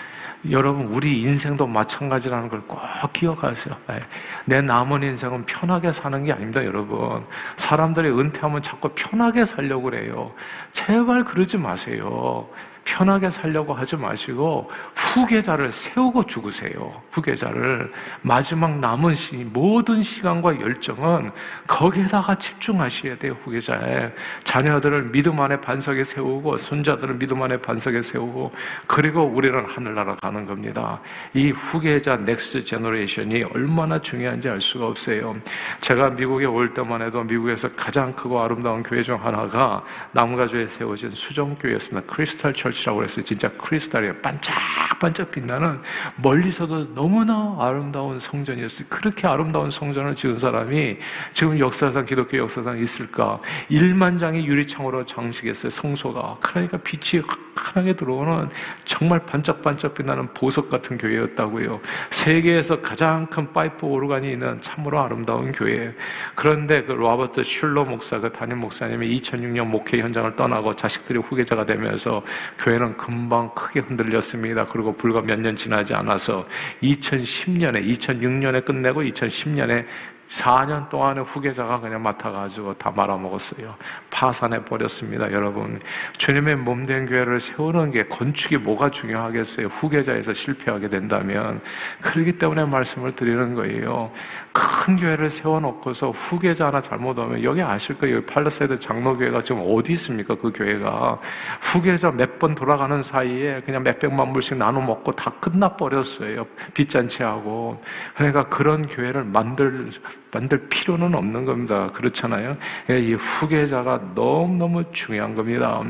여러분, 0.51 0.87
우리 0.87 1.21
인생도 1.21 1.67
마찬가지라는 1.67 2.49
걸 2.49 2.63
꼭 2.63 3.13
기억하세요. 3.13 3.75
예. 3.91 4.01
내 4.47 4.61
남은 4.63 5.03
인생은 5.03 5.45
편하게 5.45 5.93
사는 5.93 6.25
게 6.25 6.33
아닙니다, 6.33 6.65
여러분. 6.65 7.25
사람들이 7.57 8.09
은퇴하면 8.11 8.63
자꾸 8.63 8.89
편하게 8.95 9.45
살려고 9.45 9.83
그래요. 9.85 10.33
제발 10.73 11.25
그러지 11.25 11.59
마세요. 11.59 12.49
편하게 12.91 13.31
살려고 13.31 13.73
하지 13.73 13.97
마시고 13.97 14.69
후계자를 14.95 15.71
세우고 15.71 16.25
죽으세요. 16.25 17.01
후계자를 17.13 17.93
마지막 18.23 18.79
남은 18.79 19.15
시 19.15 19.37
모든 19.37 20.03
시간과 20.03 20.61
열정은 20.61 21.31
거기에다가 21.69 22.35
집중하셔야 22.35 23.17
돼요. 23.17 23.37
후계자에 23.45 24.13
자녀들을 24.43 25.13
믿음 25.13 25.41
안에 25.41 25.61
반석에 25.61 26.03
세우고 26.03 26.57
손자들을 26.57 27.19
믿음 27.19 27.41
안에 27.43 27.59
반석에 27.59 28.03
세우고 28.03 28.53
그리고 28.89 29.23
우리는 29.23 29.65
하늘나라 29.67 30.17
가는 30.17 30.45
겁니다. 30.45 31.01
이 31.33 31.51
후계자 31.51 32.17
넥스 32.17 32.65
제너레이션이 32.65 33.45
얼마나 33.55 34.01
중요한지 34.01 34.49
알 34.49 34.61
수가 34.61 34.87
없어요. 34.87 35.37
제가 35.81 36.11
미국에 36.11 36.45
올 36.45 36.75
때만 36.75 37.03
해도 37.03 37.23
미국에서 37.23 37.69
가장 37.69 38.13
크고 38.13 38.41
아름다운 38.41 38.83
교회 38.83 39.03
중 39.03 39.25
하나가 39.25 39.85
남가주에 40.13 40.67
세워진 40.67 41.11
수정교회였습니다. 41.11 42.13
Crystal 42.13 42.53
Chur 42.53 42.73
Church라고 42.81 42.99
그랬어요. 42.99 43.25
진짜 43.25 43.49
크리스탈이에요. 43.51 44.17
반짝반짝 44.17 45.31
빛나는 45.31 45.81
멀리서도 46.17 46.95
너무나 46.95 47.57
아름다운 47.59 48.19
성전이었어요. 48.19 48.87
그렇게 48.89 49.27
아름다운 49.27 49.71
성전을 49.71 50.15
지은 50.15 50.39
사람이 50.39 50.97
지금 51.33 51.59
역사상 51.59 52.05
기독교 52.05 52.39
역사상 52.39 52.79
있을까? 52.79 53.41
1만 53.71 54.19
장의 54.19 54.47
유리창으로 54.47 55.05
장식했어요. 55.07 55.71
성소가. 55.71 56.39
그러니까 56.41 56.79
빛이 56.79 57.23
환하게 57.55 57.95
들어오는 57.95 58.49
정말 58.85 59.21
반짝반짝 59.21 59.95
빛나는 59.95 60.33
보석 60.35 60.71
같은 60.71 60.99
교회였다고요. 60.99 61.81
세계에서 62.11 62.81
가장 62.81 63.27
큰 63.27 63.53
파이프 63.53 63.87
오르간이 63.87 64.33
있는 64.33 64.61
참으로 64.61 65.01
아름다운 65.01 65.53
교회. 65.53 65.95
그런데 66.35 66.83
그 66.83 66.93
로버트 66.93 67.43
슐러 67.43 67.85
목사, 67.85 68.19
그 68.19 68.33
담임 68.33 68.59
목사님이 68.59 69.21
2006년 69.21 69.67
목회 69.67 70.01
현장을 70.01 70.35
떠나고 70.37 70.75
자식들이 70.75 71.19
후계자가 71.19 71.67
되면서 71.67 72.23
교회는 72.63 72.97
금방 72.97 73.51
크게 73.55 73.81
흔들렸습니다. 73.81 74.67
그리고 74.67 74.93
불과 74.93 75.21
몇 75.23 75.41
년 75.41 75.57
지나지 75.57 75.95
않아서 75.95 76.47
2010년에, 76.83 77.83
2006년에 77.99 78.65
끝내고 78.65 79.03
2010년에 79.03 79.87
4년 80.29 80.89
동안의 80.91 81.25
후계자가 81.25 81.81
그냥 81.81 82.03
맡아가지고 82.05 82.75
다 82.75 82.93
말아먹었어요. 82.95 83.75
파산해 84.11 84.65
버렸습니다, 84.65 85.33
여러분. 85.33 85.81
주님의 86.19 86.55
몸 86.57 86.87
된 86.87 87.07
교회를 87.07 87.41
세우는 87.41 87.91
게 87.91 88.05
건축이 88.07 88.59
뭐가 88.59 88.91
중요하겠어요? 88.91 89.67
후계자에서 89.67 90.33
실패하게 90.33 90.87
된다면. 90.87 91.61
그렇기 92.01 92.39
때문에 92.39 92.65
말씀을 92.65 93.13
드리는 93.17 93.55
거예요. 93.55 94.13
큰 94.53 94.97
교회를 94.97 95.31
세워놓고서 95.31 96.11
후계자 96.11 96.67
하나 96.67 96.81
잘못하면 96.81 97.43
여기 97.45 97.63
아실 97.63 97.97
거예요. 97.99 98.17
여기 98.17 98.27
팔레세드 98.27 98.81
장로교회가 98.81 99.43
지금 99.43 99.63
어디 99.67 99.93
있습니까? 99.93 100.35
그 100.35 100.51
교회가. 100.53 101.19
후계자 101.61 102.11
몇 102.11 102.39
번 102.39 102.55
돌아가는 102.55 103.03
사이에 103.03 103.61
그냥 103.67 103.83
몇 103.83 103.99
백만 103.99 104.33
불씩 104.33 104.57
나눠 104.57 104.81
먹고 104.83 105.13
다 105.13 105.31
끝나버렸어요. 105.41 106.47
빚잔치하고. 106.75 107.83
그러니까 108.17 108.45
그런 108.49 108.87
교회를 108.87 109.25
만들, 109.25 109.91
만들 110.33 110.69
필요는 110.69 111.15
없는 111.15 111.45
겁니다. 111.45 111.87
그렇잖아요. 111.93 112.57
예, 112.89 112.99
이 112.99 113.15
후계자가 113.15 114.01
너무 114.15 114.57
너무 114.57 114.85
중요한 114.93 115.35
겁니다. 115.35 115.83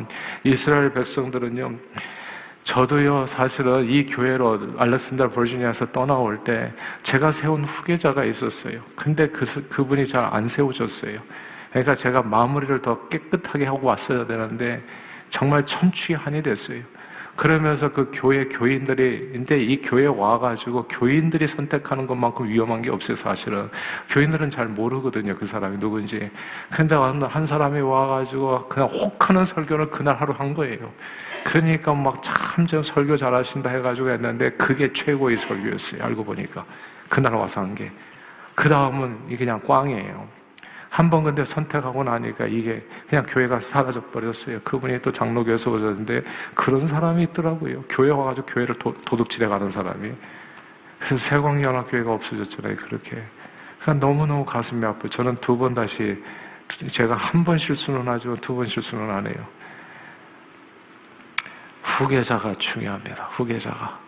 이스라엘 0.45 0.93
백성들은요, 0.93 1.73
저도요, 2.65 3.27
사실은 3.27 3.89
이 3.89 4.07
교회로 4.07 4.75
알렉산더 4.79 5.31
버지니아에서 5.31 5.87
떠나올 5.93 6.45
때 6.45 6.73
제가 7.03 7.33
세운 7.33 7.65
후계자가 7.65 8.25
있었어요. 8.25 8.81
근데 8.95 9.29
그, 9.29 9.45
그분이 9.69 10.07
잘 10.07 10.21
안 10.31 10.47
세워졌어요. 10.47 11.19
그러니까 11.71 11.95
제가 11.95 12.23
마무리를 12.23 12.83
더 12.83 13.09
깨끗하게 13.09 13.65
하고 13.67 13.87
왔어야 13.87 14.27
되는데 14.27 14.83
정말 15.31 15.65
천추한이 15.65 16.43
됐어요. 16.43 16.83
그러면서 17.37 17.91
그 17.91 18.11
교회 18.13 18.45
교인들이 18.47 19.31
근데 19.33 19.59
이 19.59 19.81
교회 19.81 20.05
와가지고 20.05 20.89
교인들이 20.89 21.49
선택하는 21.49 22.07
것만큼 22.07 22.47
위험한 22.47 22.83
게 22.83 22.91
없어요 22.91 23.17
사실은 23.17 23.71
교인들은 24.11 24.51
잘 24.51 24.67
모르거든요 24.67 25.35
그 25.37 25.47
사람이 25.47 25.79
누군지 25.79 26.31
근데 26.71 26.95
한 26.95 27.47
사람이 27.47 27.81
와가지고 27.81 28.69
그냥 28.69 28.91
혹하는 28.91 29.47
설교를 29.47 29.89
그날 29.89 30.17
하루 30.17 30.35
한 30.35 30.53
거예요 30.53 30.93
그러니까 31.45 31.95
막 31.95 32.23
참 32.23 32.67
저 32.67 32.83
설교 32.83 33.17
잘하신다 33.17 33.71
해가지고 33.71 34.11
했는데 34.11 34.51
그게 34.53 34.93
최고의 34.93 35.37
설교였어요 35.39 36.03
알고 36.05 36.25
보니까 36.25 36.65
그날 37.09 37.35
와서 37.35 37.61
한 37.63 37.75
게 37.75 37.91
그 38.55 38.69
다음은 38.69 39.35
그냥 39.39 39.59
꽝이에요 39.61 40.29
한 40.91 41.09
번 41.09 41.25
근데 41.25 41.45
선택하고 41.45 42.03
나니까 42.05 42.47
이게 42.47 42.85
그냥 43.09 43.25
교회가 43.29 43.61
사라져 43.61 44.03
버렸어요. 44.11 44.61
그분이 44.65 45.01
또 45.03 45.11
장로교에서 45.13 45.71
오셨는데 45.71 46.23
그런 46.55 46.85
사람이 46.87 47.23
있더라고요. 47.23 47.85
교회 47.89 48.11
와가지고 48.11 48.47
교회를 48.49 48.79
도, 48.79 48.93
도둑질해 49.07 49.47
가는 49.49 49.71
사람이. 49.71 50.13
그래서 50.99 51.17
세광연합교회가 51.17 52.13
없어졌잖아요. 52.13 52.77
그렇게. 52.77 53.23
그러니까 53.81 54.05
너무너무 54.07 54.45
가슴이 54.45 54.85
아파요. 54.85 55.09
저는 55.09 55.37
두 55.41 55.57
번 55.57 55.73
다시 55.75 56.21
제가 56.91 57.15
한 57.15 57.45
번 57.45 57.57
실수는 57.57 58.03
하지만 58.07 58.37
두 58.39 58.57
번 58.57 58.67
실수는 58.67 59.09
안 59.09 59.27
해요. 59.29 59.47
후계자가 61.99 62.55
중요합니다. 62.55 63.25
후계자가. 63.33 63.99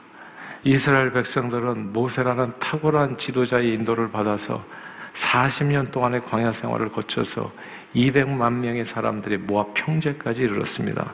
이스라엘 0.65 1.12
백성들은 1.12 1.93
모세라는 1.93 2.59
탁월한 2.59 3.19
지도자의 3.19 3.75
인도를 3.75 4.11
받아서 4.11 4.65
40년 5.15 5.91
동안의 5.91 6.23
광야 6.25 6.53
생활을 6.53 6.93
거쳐서 6.93 7.53
200만 7.95 8.53
명의 8.53 8.85
사람들이 8.85 9.39
모아 9.39 9.67
평제까지 9.75 10.43
이르렀습니다. 10.43 11.12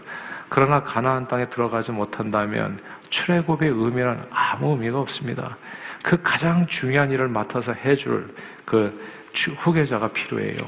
그러나 0.48 0.82
가나안 0.82 1.26
땅에 1.26 1.44
들어가지 1.46 1.90
못한다면 1.92 2.78
출애굽의 3.10 3.70
의미는 3.70 4.20
아무 4.30 4.72
의미가 4.72 5.00
없습니다. 5.00 5.56
그 6.02 6.22
가장 6.22 6.66
중요한 6.66 7.10
일을 7.10 7.28
맡아서 7.28 7.72
해줄 7.72 8.28
그 8.64 8.98
후계자가 9.34 10.08
필요해요. 10.08 10.58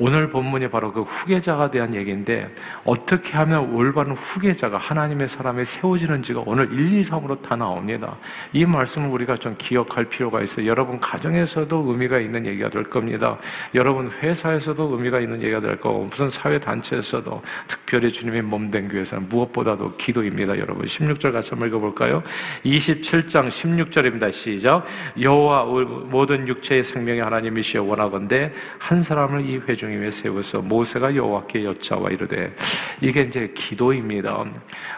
오늘 0.00 0.30
본문이 0.30 0.68
바로 0.68 0.92
그 0.92 1.02
후계자가 1.02 1.70
대한 1.70 1.94
얘기인데 1.94 2.48
어떻게 2.84 3.36
하면 3.36 3.74
올바른 3.74 4.14
후계자가 4.14 4.78
하나님의 4.78 5.26
사람에 5.26 5.64
세워지는지가 5.64 6.44
오늘 6.46 6.72
1, 6.72 6.98
2, 6.98 7.02
3으로 7.02 7.42
다 7.42 7.56
나옵니다. 7.56 8.16
이 8.52 8.64
말씀을 8.64 9.08
우리가 9.08 9.36
좀 9.36 9.56
기억할 9.58 10.04
필요가 10.04 10.40
있어요. 10.40 10.66
여러분 10.66 11.00
가정에서도 11.00 11.84
의미가 11.88 12.20
있는 12.20 12.46
얘기가 12.46 12.70
될 12.70 12.84
겁니다. 12.84 13.38
여러분 13.74 14.08
회사에서도 14.08 14.96
의미가 14.96 15.18
있는 15.18 15.42
얘기가 15.42 15.60
될 15.60 15.80
거고 15.80 16.04
무슨 16.04 16.28
사회 16.28 16.60
단체에서도 16.60 17.42
특별히 17.66 18.12
주님의 18.12 18.42
몸된 18.42 18.88
교회에서는 18.88 19.28
무엇보다도 19.28 19.96
기도입니다. 19.96 20.56
여러분 20.58 20.86
16절 20.86 21.32
같이 21.32 21.50
한번 21.50 21.68
읽어볼까요? 21.68 22.22
27장 22.64 23.48
16절입니다. 23.48 24.30
시작 24.30 24.84
여호와 25.20 25.64
모든 25.64 26.46
육체의 26.46 26.84
생명의 26.84 27.22
하나님이시여 27.22 27.82
원하건대 27.82 28.52
한 28.78 29.02
사람을 29.02 29.48
이 29.48 29.58
회중 29.66 29.87
회중 29.88 30.02
위에 30.02 30.10
세워서 30.10 30.60
모세가 30.60 31.14
여호와께 31.16 31.64
여짜와 31.64 32.10
이르되 32.10 32.54
이게 33.00 33.22
이제 33.22 33.52
기도입니다. 33.54 34.44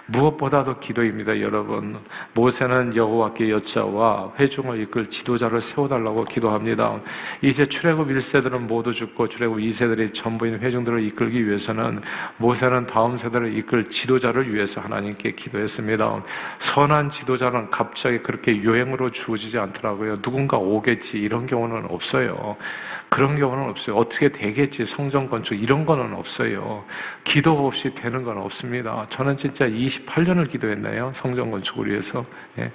무엇보다도 0.06 0.78
기도입니다, 0.80 1.38
여러분. 1.40 1.98
모세는 2.34 2.96
여호와께 2.96 3.50
여짜와 3.50 4.32
회중을 4.38 4.80
이끌 4.82 5.08
지도자를 5.08 5.60
세워달라고 5.60 6.24
기도합니다. 6.24 7.00
이제 7.42 7.64
출애굽 7.66 8.08
1세들은 8.08 8.60
모두 8.60 8.92
죽고 8.92 9.28
출애굽 9.28 9.58
2세들이 9.58 10.12
전부인 10.12 10.58
회중들을 10.58 11.02
이끌기 11.04 11.46
위해서는 11.46 12.00
모세는 12.38 12.86
다음 12.86 13.16
세대를 13.16 13.56
이끌 13.56 13.88
지도자를 13.88 14.52
위해서 14.52 14.80
하나님께 14.80 15.32
기도했습니다. 15.32 16.24
선한 16.58 17.10
지도자는 17.10 17.70
갑자기 17.70 18.18
그렇게 18.18 18.56
유행으로 18.56 19.10
주어지지 19.10 19.58
않더라고요. 19.58 20.20
누군가 20.22 20.56
오겠지 20.56 21.18
이런 21.18 21.46
경우는 21.46 21.86
없어요. 21.90 22.56
그런 23.08 23.36
경우는 23.36 23.68
없어요. 23.68 23.96
어떻게 23.96 24.28
되겠지 24.30 24.79
성전 24.84 25.28
건축 25.28 25.54
이런 25.54 25.84
거는 25.84 26.14
없어요. 26.14 26.84
기도 27.24 27.66
없이 27.66 27.94
되는 27.94 28.22
건 28.22 28.38
없습니다. 28.38 29.06
저는 29.08 29.36
진짜 29.36 29.66
28년을 29.66 30.50
기도했나요? 30.50 31.10
성전 31.14 31.50
건축을 31.50 31.90
위해서. 31.90 32.24
예. 32.58 32.70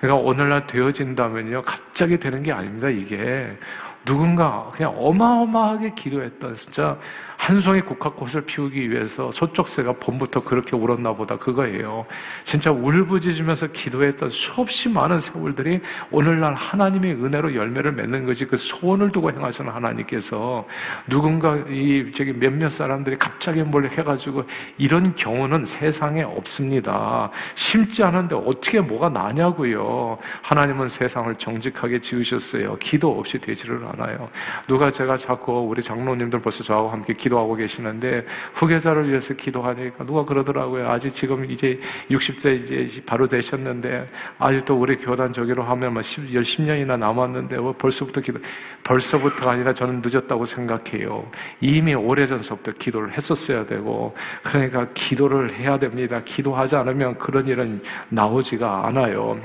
그러니까 0.00 0.26
오늘날 0.26 0.66
되어진다면요. 0.66 1.62
갑자기 1.62 2.18
되는 2.18 2.42
게 2.42 2.52
아닙니다. 2.52 2.88
이게 2.88 3.56
누군가 4.04 4.70
그냥 4.74 4.94
어마어마하게 4.96 5.94
기도했던 5.94 6.54
진짜 6.54 6.98
한 7.40 7.58
송이 7.58 7.80
국화꽃을 7.80 8.42
피우기 8.42 8.90
위해서 8.90 9.32
소쩍새가 9.32 9.94
봄부터 9.94 10.44
그렇게 10.44 10.76
울었나 10.76 11.14
보다 11.14 11.38
그거예요. 11.38 12.04
진짜 12.44 12.70
울부짖으면서 12.70 13.68
기도했던 13.68 14.28
수없이 14.28 14.90
많은 14.90 15.18
세월들이 15.18 15.80
오늘날 16.10 16.52
하나님의 16.52 17.14
은혜로 17.14 17.54
열매를 17.54 17.92
맺는 17.92 18.26
거지 18.26 18.44
그 18.44 18.58
소원을 18.58 19.10
두고 19.10 19.32
행하시는 19.32 19.72
하나님께서 19.72 20.66
누군가 21.08 21.56
이 21.70 22.12
저기 22.14 22.34
몇몇 22.34 22.68
사람들이 22.68 23.16
갑자기 23.16 23.62
뭘 23.62 23.88
해가지고 23.88 24.44
이런 24.76 25.16
경우는 25.16 25.64
세상에 25.64 26.22
없습니다. 26.22 27.30
심지 27.54 28.02
않은데 28.02 28.34
어떻게 28.34 28.80
뭐가 28.80 29.08
나냐고요. 29.08 30.18
하나님은 30.42 30.88
세상을 30.88 31.34
정직하게 31.36 32.00
지으셨어요. 32.00 32.76
기도 32.76 33.18
없이 33.18 33.38
되지를 33.38 33.82
않아요. 33.92 34.28
누가 34.68 34.90
제가 34.90 35.16
자꾸 35.16 35.60
우리 35.60 35.82
장로님들 35.82 36.42
벌써 36.42 36.62
저하고 36.62 36.90
함께 36.90 37.14
기도 37.14 37.29
기도하고 37.30 37.54
계시는데 37.54 38.26
후계자를 38.54 39.08
위해서 39.08 39.32
기도하니까 39.34 40.04
누가 40.04 40.24
그러더라고요. 40.24 40.90
아직 40.90 41.14
지금 41.14 41.48
이제 41.48 41.78
60세 42.10 42.60
이제 42.60 43.02
바로 43.06 43.28
되셨는데 43.28 44.08
아직도 44.38 44.74
우리 44.74 44.96
교단 44.96 45.32
저기로 45.32 45.62
하면 45.62 45.92
뭐 45.94 46.02
10, 46.02 46.28
10년이나 46.28 46.98
남았는데 46.98 47.56
뭐 47.58 47.72
벌써부터 47.72 48.20
기도 48.20 48.40
벌써부터가 48.82 49.52
아니라 49.52 49.72
저는 49.72 50.02
늦었다고 50.04 50.44
생각해요. 50.44 51.30
이미 51.60 51.94
오래전서부터 51.94 52.72
기도를 52.72 53.12
했었어야 53.12 53.64
되고 53.64 54.14
그러니까 54.42 54.88
기도를 54.92 55.54
해야 55.54 55.78
됩니다. 55.78 56.20
기도하지 56.24 56.76
않으면 56.76 57.16
그런 57.18 57.46
일은 57.46 57.80
나오지가 58.08 58.86
않아요. 58.88 59.38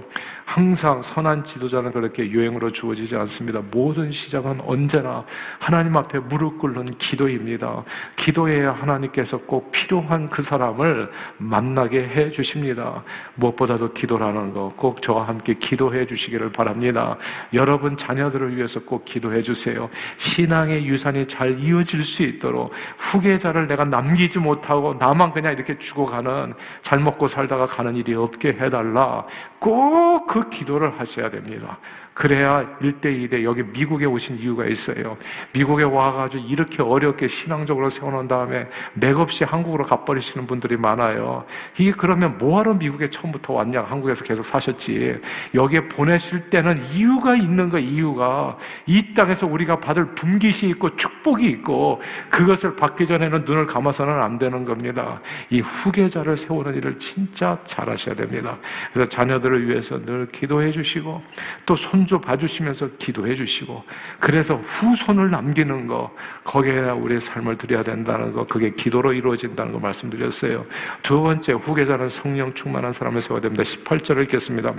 항상 0.55 1.01
선한 1.01 1.43
지도자는 1.43 1.91
그렇게 1.91 2.29
유행으로 2.29 2.71
주어지지 2.71 3.13
않습니다. 3.17 3.61
모든 3.71 4.09
시작은 4.09 4.61
언제나 4.61 5.25
하나님 5.59 5.97
앞에 5.97 6.19
무릎 6.19 6.59
꿇는 6.59 6.85
기도입니다. 6.97 7.83
기도해야 8.15 8.71
하나님께서 8.71 9.37
꼭 9.39 9.69
필요한 9.71 10.29
그 10.29 10.41
사람을 10.41 11.11
만나게 11.39 12.07
해 12.07 12.29
주십니다. 12.29 13.03
무엇보다도 13.35 13.91
기도라는 13.91 14.53
거 14.53 14.71
꼭 14.77 15.01
저와 15.01 15.27
함께 15.27 15.53
기도해 15.53 16.05
주시기를 16.05 16.51
바랍니다. 16.51 17.17
여러분 17.53 17.97
자녀들을 17.97 18.55
위해서 18.55 18.79
꼭 18.79 19.03
기도해 19.03 19.41
주세요. 19.41 19.89
신앙의 20.17 20.85
유산이 20.85 21.27
잘 21.27 21.59
이어질 21.59 22.03
수 22.03 22.23
있도록 22.23 22.71
후계자를 22.97 23.67
내가 23.67 23.83
남기지 23.83 24.39
못하고 24.39 24.93
나만 24.93 25.33
그냥 25.33 25.51
이렇게 25.53 25.77
죽어가는 25.77 26.53
잘 26.81 26.99
먹고 26.99 27.27
살다가 27.27 27.65
가는 27.65 27.95
일이 27.95 28.13
없게 28.15 28.49
해달라. 28.49 29.25
꼭 29.59 30.15
그 30.27 30.44
기도를 30.49 30.99
하셔야 30.99 31.29
됩니다. 31.29 31.77
그래야 32.15 32.65
1대2대 32.81 33.43
여기 33.43 33.61
미국에 33.61 34.05
오신 34.05 34.39
이유가 34.39 34.65
있어요. 34.65 35.17
미국에 35.51 35.83
와가지고 35.83 36.45
이렇게 36.45 36.81
어렵게 36.81 37.27
신앙적으로 37.27 37.89
세워놓은 37.89 38.29
다음에 38.29 38.69
맥없이 38.93 39.43
한국으로 39.43 39.83
가버리시는 39.83 40.47
분들이 40.47 40.77
많아요. 40.77 41.43
이게 41.77 41.91
그러면 41.91 42.37
뭐하러 42.37 42.75
미국에 42.75 43.09
처음부터 43.09 43.51
왔냐? 43.51 43.81
한국에서 43.81 44.23
계속 44.23 44.45
사셨지. 44.45 45.19
여기에 45.53 45.89
보내실 45.89 46.49
때는 46.49 46.77
이유가 46.93 47.35
있는 47.35 47.69
거, 47.69 47.79
이유가. 47.79 48.57
이 48.85 49.13
땅에서 49.13 49.45
우리가 49.45 49.81
받을 49.81 50.05
분깃이 50.15 50.71
있고 50.71 50.95
축복이 50.95 51.45
있고 51.49 52.01
그것을 52.29 52.77
받기 52.77 53.07
전에는 53.07 53.43
눈을 53.43 53.65
감아서는 53.65 54.21
안 54.21 54.39
되는 54.39 54.63
겁니다. 54.63 55.19
이 55.49 55.59
후계자를 55.59 56.37
세우는 56.37 56.75
일을 56.75 56.97
진짜 56.97 57.59
잘 57.65 57.89
하셔야 57.89 58.15
됩니다. 58.15 58.57
그래서 58.93 59.09
자녀들을 59.09 59.67
위해서 59.67 59.99
늘 60.05 60.27
기도해 60.31 60.71
주시고 60.71 61.21
또 61.65 61.75
손, 61.75 62.04
손주 62.05 62.19
봐주시면서 62.19 62.89
기도해 62.99 63.35
주시고 63.35 63.83
그래서 64.19 64.55
후손을 64.55 65.31
남기는 65.31 65.87
거 65.87 66.13
거기에 66.43 66.91
우리의 66.91 67.19
삶을 67.19 67.57
드려야 67.57 67.81
된다는 67.81 68.31
거 68.31 68.45
그게 68.45 68.69
기도로 68.69 69.13
이루어진다는 69.13 69.73
거 69.73 69.79
말씀드렸어요. 69.79 70.65
두 71.01 71.21
번째 71.21 71.53
후계자는 71.53 72.07
성령 72.09 72.53
충만한 72.53 72.93
사람을 72.93 73.21
세워야 73.21 73.41
됩니다. 73.41 73.63
18절을 73.63 74.23
읽겠습니다. 74.23 74.75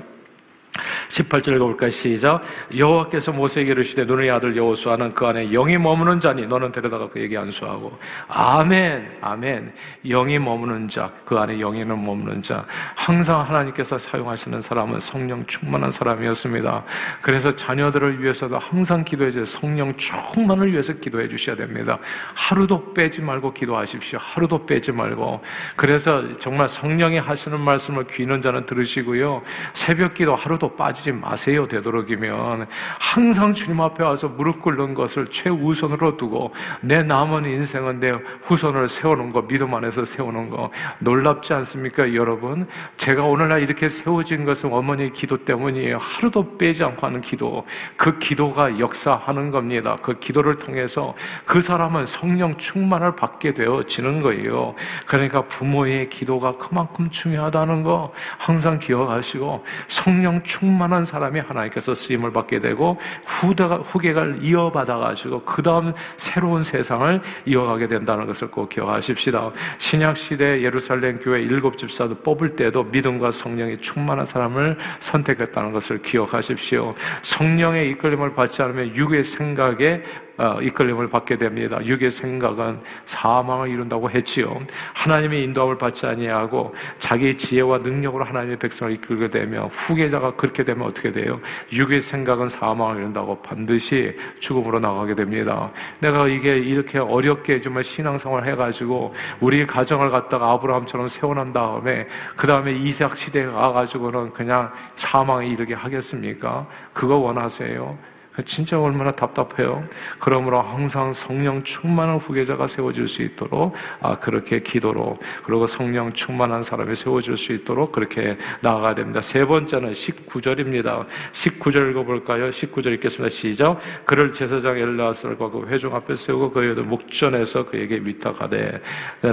18절 1.09 1.57
읽어볼까요? 1.57 1.91
시작. 1.91 2.43
여호와께서 2.77 3.33
모세에게 3.33 3.73
이르시되 3.73 4.05
너의 4.05 4.31
아들 4.31 4.57
여호수아는 4.57 5.15
그 5.15 5.27
안에 5.27 5.51
영이 5.51 5.79
머무는 5.79 6.21
자니 6.21 6.47
너는 6.47 6.73
데려다가 6.73 7.09
그에게 7.09 7.37
안수하고 7.37 7.99
아멘 8.29 9.19
아멘 9.21 9.73
영이 10.05 10.39
머무는 10.39 10.89
자 10.89 11.07
그 11.25 11.37
안에 11.37 11.59
영이는 11.59 12.05
머무는 12.05 12.43
자 12.43 12.65
항상 12.95 13.41
하나님께서 13.41 13.99
사용하시는 13.99 14.61
사람은 14.61 15.01
성령 15.01 15.45
충만한 15.47 15.91
사람이었습니다. 15.91 16.85
그래서 17.21 17.55
자녀들을 17.55 18.23
위해서도 18.23 18.59
항상 18.59 19.05
기도해 19.05 19.31
주세요. 19.31 19.45
성령 19.45 19.97
충만을 19.97 20.73
위해서 20.73 20.93
기도해 20.93 21.29
주셔야 21.29 21.57
됩니다. 21.57 21.99
하루도 22.35 22.95
빼지 22.95 23.23
말고 23.23 23.53
기도하십시오. 23.55 24.19
하루도 24.21 24.67
빼지 24.67 24.93
말고 24.93 25.43
그래서 25.75 26.39
정말 26.39 26.69
성령이 26.69 27.19
하시는 27.19 27.59
말씀을 27.59 28.07
귀는 28.07 28.41
자는 28.41 28.67
들으시고요. 28.67 29.43
새벽 29.73 30.15
기도 30.15 30.35
하루도 30.35 30.65
하나도 30.66 30.74
빠지지 30.74 31.12
마세요. 31.12 31.68
되도록이면 31.68 32.66
항상 32.98 33.55
주님 33.55 33.81
앞에 33.81 34.02
와서 34.02 34.29
무릎 34.29 34.62
꿇는 34.62 34.94
것을 34.94 35.26
최우선으로 35.26 36.16
두고 36.16 36.52
내 36.81 37.02
남은 37.02 37.44
인생은 37.44 38.00
내 38.00 38.12
후손을 38.42 38.88
세우는 38.88 39.33
거, 39.33 39.46
믿음 39.46 39.74
안에서 39.74 40.05
세우는 40.05 40.50
거 40.50 40.70
놀랍지 40.98 41.52
않습니까, 41.55 42.14
여러분? 42.14 42.66
제가 42.96 43.24
오늘날 43.24 43.62
이렇게 43.62 43.88
세워진 43.88 44.44
것은 44.44 44.72
어머니의 44.72 45.12
기도 45.12 45.44
때문이에요. 45.44 45.98
하루도 45.98 46.59
빼지 46.59 46.83
않고 46.83 47.07
하는 47.07 47.20
기도. 47.20 47.64
그 47.96 48.18
기도가 48.18 48.79
역사하는 48.79 49.50
겁니다. 49.50 49.96
그 50.02 50.18
기도를 50.18 50.57
통해서 50.57 51.14
그 51.44 51.62
사람은 51.62 52.07
성령 52.07 52.57
충만을 52.57 53.16
받게 53.16 53.55
되어지는 53.55 54.20
거예요. 54.22 54.74
그러니까 55.07 55.42
부모의 55.42 56.09
기도가 56.09 56.57
그만큼 56.57 57.09
중요하다는 57.11 57.83
거 57.83 58.12
항상 58.38 58.79
기억하시고 58.79 59.64
성령 59.88 60.42
충 60.42 60.56
만한 60.64 61.05
사람이 61.05 61.40
하나님께서 61.40 61.95
쓰임을 61.95 62.33
받게 62.33 62.61
되고 62.61 62.99
후대가, 63.25 63.77
후계가 63.77 64.37
이어받아가지고 64.40 65.42
그 65.42 65.62
다음 65.62 65.92
새로운 66.16 66.62
세상을 66.62 67.21
이어가게 67.45 67.87
된다는 67.87 68.27
것을 68.27 68.51
꼭 68.51 68.69
기억하십시다. 68.69 69.51
신약시대 69.79 70.62
예루살렘 70.62 71.19
교회 71.21 71.42
일곱 71.42 71.77
집사도 71.77 72.16
뽑을 72.16 72.57
때도 72.57 72.85
믿음과 72.85 73.31
성령이 73.31 73.79
충만한 73.79 74.25
사람을 74.25 74.79
선택했다는 75.01 75.73
것을 75.73 76.03
기억하십시오. 76.03 76.95
성령의 77.23 77.90
이끌림을 77.90 78.35
받지 78.35 78.62
않으면 78.62 78.95
육의 78.95 79.25
생각에 79.25 80.03
어, 80.07 80.26
이끌림을 80.62 81.09
받게 81.09 81.37
됩니다. 81.37 81.79
육의 81.85 82.11
생각은 82.11 82.81
사망을 83.05 83.68
이룬다고 83.68 84.11
했지요. 84.11 84.61
하나님의 84.94 85.44
인도함을 85.44 85.79
받지 85.79 86.07
아니하고 86.07 86.75
자기 86.99 87.37
지혜와 87.37 87.79
능력으로 87.79 88.25
하나님의 88.25 88.59
백성을 88.59 88.92
이끌게 88.92 89.29
되면 89.29 89.66
후계자가 89.66 90.35
그렇게 90.37 90.64
되면 90.64 90.87
어떻게 90.87 91.11
돼요? 91.11 91.40
육의 91.72 92.01
생각은 92.01 92.49
사망을 92.49 92.96
이룬다고 92.96 93.40
반드시 93.42 94.16
죽음으로 94.40 94.79
나가게 94.81 95.14
됩니다. 95.14 95.70
내가 96.01 96.29
이게 96.29 96.59
이렇게 96.59 96.99
어렵게 96.99 97.61
정말 97.61 97.85
신앙생활 97.85 98.44
해가지고 98.46 99.14
우리 99.40 99.66
가정을 99.66 100.11
갖다가 100.11 100.53
아브라함처럼 100.53 101.09
세워난 101.09 101.53
다음에 101.53 102.07
그 102.37 102.46
다음에 102.46 102.72
이삭 102.72 103.16
시대에 103.16 103.46
가가지고는 103.46 104.33
그냥 104.33 104.70
사망에 104.96 105.46
이르게 105.46 105.75
하겠습니까? 105.75 106.66
그거 106.92 107.16
원하세요? 107.16 108.15
진짜 108.44 108.81
얼마나 108.81 109.12
답답해요. 109.12 109.85
그러므로 110.18 110.61
항상 110.61 111.12
성령 111.12 111.62
충만한 111.64 112.18
후계자가 112.18 112.66
세워질 112.66 113.09
수 113.09 113.22
있도록 113.22 113.75
아, 114.01 114.18
그렇게 114.18 114.61
기도로 114.61 115.18
그리고 115.44 115.66
성령 115.66 116.12
충만한 116.12 116.62
사람이 116.62 116.94
세워질 116.94 117.37
수 117.37 117.53
있도록 117.53 117.92
그렇게 117.92 118.37
나아가야 118.61 118.94
됩니다. 118.94 119.20
세 119.20 119.44
번째는 119.44 119.92
19절입니다. 119.92 121.07
19절 121.33 121.90
읽어볼까요? 121.90 122.51
19절 122.51 122.92
읽겠습니다. 122.94 123.31
시작. 123.31 123.79
그를 124.05 124.33
제사장 124.33 124.77
엘라스를과 124.77 125.51
그 125.51 125.66
회중 125.68 125.94
앞에 125.94 126.14
세우고 126.16 126.53
그에도 126.53 126.83
목전에서 126.83 127.66
그에게 127.66 127.96
위탁하되 127.96 128.81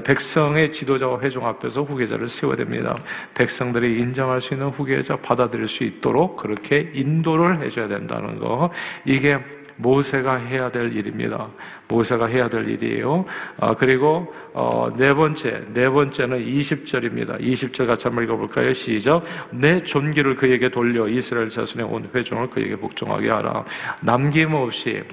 백성의 0.06 0.72
지도자와 0.72 1.20
회중 1.20 1.46
앞에서 1.46 1.84
후계자를 1.84 2.28
세워야 2.28 2.56
됩니다. 2.56 2.96
백성들이 3.34 4.00
인정할 4.00 4.42
수 4.42 4.54
있는 4.54 4.70
후계자 4.70 5.16
받아들일 5.18 5.68
수 5.68 5.84
있도록 5.84 6.38
그렇게 6.38 6.92
인도를 6.94 7.62
해줘야 7.62 7.88
된다는 7.88 8.39
거. 8.39 8.72
이게 9.06 9.40
모세가 9.78 10.36
해야 10.36 10.70
될 10.70 10.96
일입니다. 10.96 11.48
모세가 11.88 12.28
해야 12.28 12.48
될 12.48 12.68
일이에요. 12.68 13.26
아, 13.60 13.74
그리고 13.74 14.34
어, 14.54 14.90
네 14.96 15.14
번째, 15.14 15.64
네 15.74 15.90
번째는 15.90 16.40
20절입니다. 16.46 17.40
20절 17.40 17.88
같이 17.88 18.08
한번 18.08 18.24
읽어볼까요? 18.26 18.74
시작. 18.74 19.24
내 19.52 19.84
존귀를 19.84 20.36
그에게 20.36 20.70
돌려 20.70 21.08
이스라엘 21.08 21.50
자손의 21.50 21.88
온 21.88 22.10
회중을 22.14 22.50
그에게 22.50 22.76
복종하게 22.76 23.30
하라. 23.30 23.66
남김없이 24.02 25.04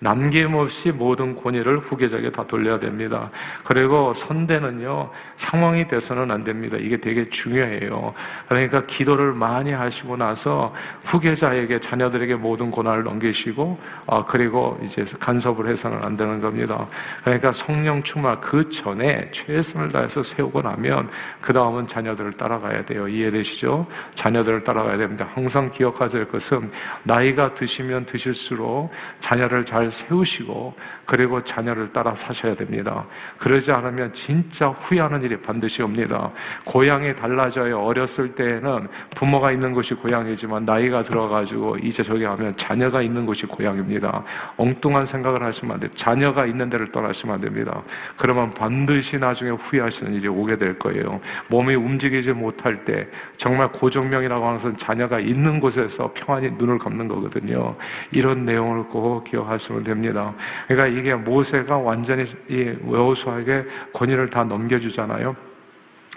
남김없이 0.00 0.92
모든 0.92 1.34
권위를 1.34 1.78
후계자에게 1.78 2.30
다 2.30 2.46
돌려야 2.46 2.78
됩니다. 2.78 3.30
그리고 3.64 4.12
선대는요, 4.14 5.10
상황이 5.38 5.86
돼서는 5.86 6.30
안 6.32 6.42
됩니다. 6.42 6.76
이게 6.78 6.96
되게 6.96 7.28
중요해요. 7.28 8.12
그러니까 8.48 8.84
기도를 8.86 9.32
많이 9.32 9.72
하시고 9.72 10.16
나서 10.16 10.74
후계자에게, 11.06 11.78
자녀들에게 11.78 12.34
모든 12.34 12.70
권한을 12.72 13.04
넘기시고, 13.04 13.78
아, 14.08 14.24
그리고 14.26 14.78
이제 14.82 15.04
간섭을 15.18 15.68
해서는 15.68 16.02
안 16.02 16.16
되는 16.16 16.40
겁니다. 16.40 16.86
그러니까 17.22 17.52
성령 17.52 18.02
충만 18.02 18.40
그 18.40 18.68
전에 18.68 19.30
최선을 19.30 19.92
다해서 19.92 20.24
세우고 20.24 20.60
나면, 20.60 21.08
그 21.40 21.52
다음은 21.52 21.86
자녀들을 21.86 22.32
따라가야 22.32 22.84
돼요. 22.84 23.06
이해되시죠? 23.06 23.86
자녀들을 24.16 24.64
따라가야 24.64 24.98
됩니다. 24.98 25.28
항상 25.34 25.70
기억하셔야 25.70 26.24
될 26.24 26.28
것은, 26.28 26.70
나이가 27.04 27.54
드시면 27.54 28.06
드실수록 28.06 28.90
자녀를 29.20 29.64
잘 29.64 29.88
세우시고 29.90 30.74
그리고 31.04 31.42
자녀를 31.42 31.92
따라 31.92 32.14
사셔야 32.14 32.54
됩니다. 32.54 33.06
그러지 33.38 33.72
않으면 33.72 34.12
진짜 34.12 34.68
후회하는 34.68 35.22
일이 35.28 35.36
반드시 35.40 35.82
옵니다. 35.82 36.30
고향이 36.64 37.14
달라져요. 37.14 37.78
어렸을 37.80 38.34
때에는 38.34 38.88
부모가 39.14 39.52
있는 39.52 39.72
곳이 39.72 39.94
고향이지만 39.94 40.64
나이가 40.64 41.02
들어가지고 41.02 41.76
이제 41.78 42.02
저기 42.02 42.24
하면 42.24 42.52
자녀가 42.54 43.02
있는 43.02 43.26
곳이 43.26 43.46
고향입니다. 43.46 44.24
엉뚱한 44.56 45.06
생각을 45.06 45.42
하시면 45.42 45.74
안 45.74 45.80
돼요. 45.80 45.90
자녀가 45.94 46.46
있는 46.46 46.70
데를 46.70 46.90
떠나시면 46.90 47.34
안 47.36 47.40
됩니다. 47.40 47.82
그러면 48.16 48.50
반드시 48.50 49.18
나중에 49.18 49.50
후회하시는 49.50 50.14
일이 50.14 50.28
오게 50.28 50.56
될 50.56 50.78
거예요. 50.78 51.20
몸이 51.48 51.74
움직이지 51.74 52.32
못할 52.32 52.84
때 52.84 53.06
정말 53.36 53.70
고정명이라고 53.70 54.44
하는 54.44 54.58
것은 54.58 54.76
자녀가 54.76 55.20
있는 55.20 55.60
곳에서 55.60 56.10
평안히 56.14 56.50
눈을 56.50 56.78
감는 56.78 57.08
거거든요. 57.08 57.76
이런 58.10 58.44
내용을 58.44 58.84
꼭 58.84 59.24
기억하시면 59.24 59.84
됩니다. 59.84 60.32
그러니까 60.66 60.98
이게 60.98 61.14
모세가 61.14 61.76
완전히 61.76 62.24
이 62.48 62.74
여호수아에게 62.90 63.64
권위를 63.92 64.30
다 64.30 64.44
넘겨주잖아요. 64.44 65.17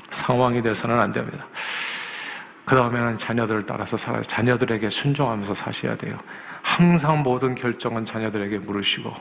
상황이 0.10 0.62
돼서는 0.62 1.00
안 1.00 1.12
됩니다. 1.12 1.46
그 2.66 2.76
다음에는 2.76 3.18
자녀들을 3.18 3.66
따라서 3.66 3.98
살아요. 3.98 4.22
자녀들에게 4.22 4.90
순종하면서 4.90 5.54
사셔야 5.54 5.96
돼요. 5.98 6.18
항상 6.62 7.24
모든 7.24 7.56
결정은 7.56 8.06
자녀들에게 8.06 8.60
물으시고, 8.60 9.14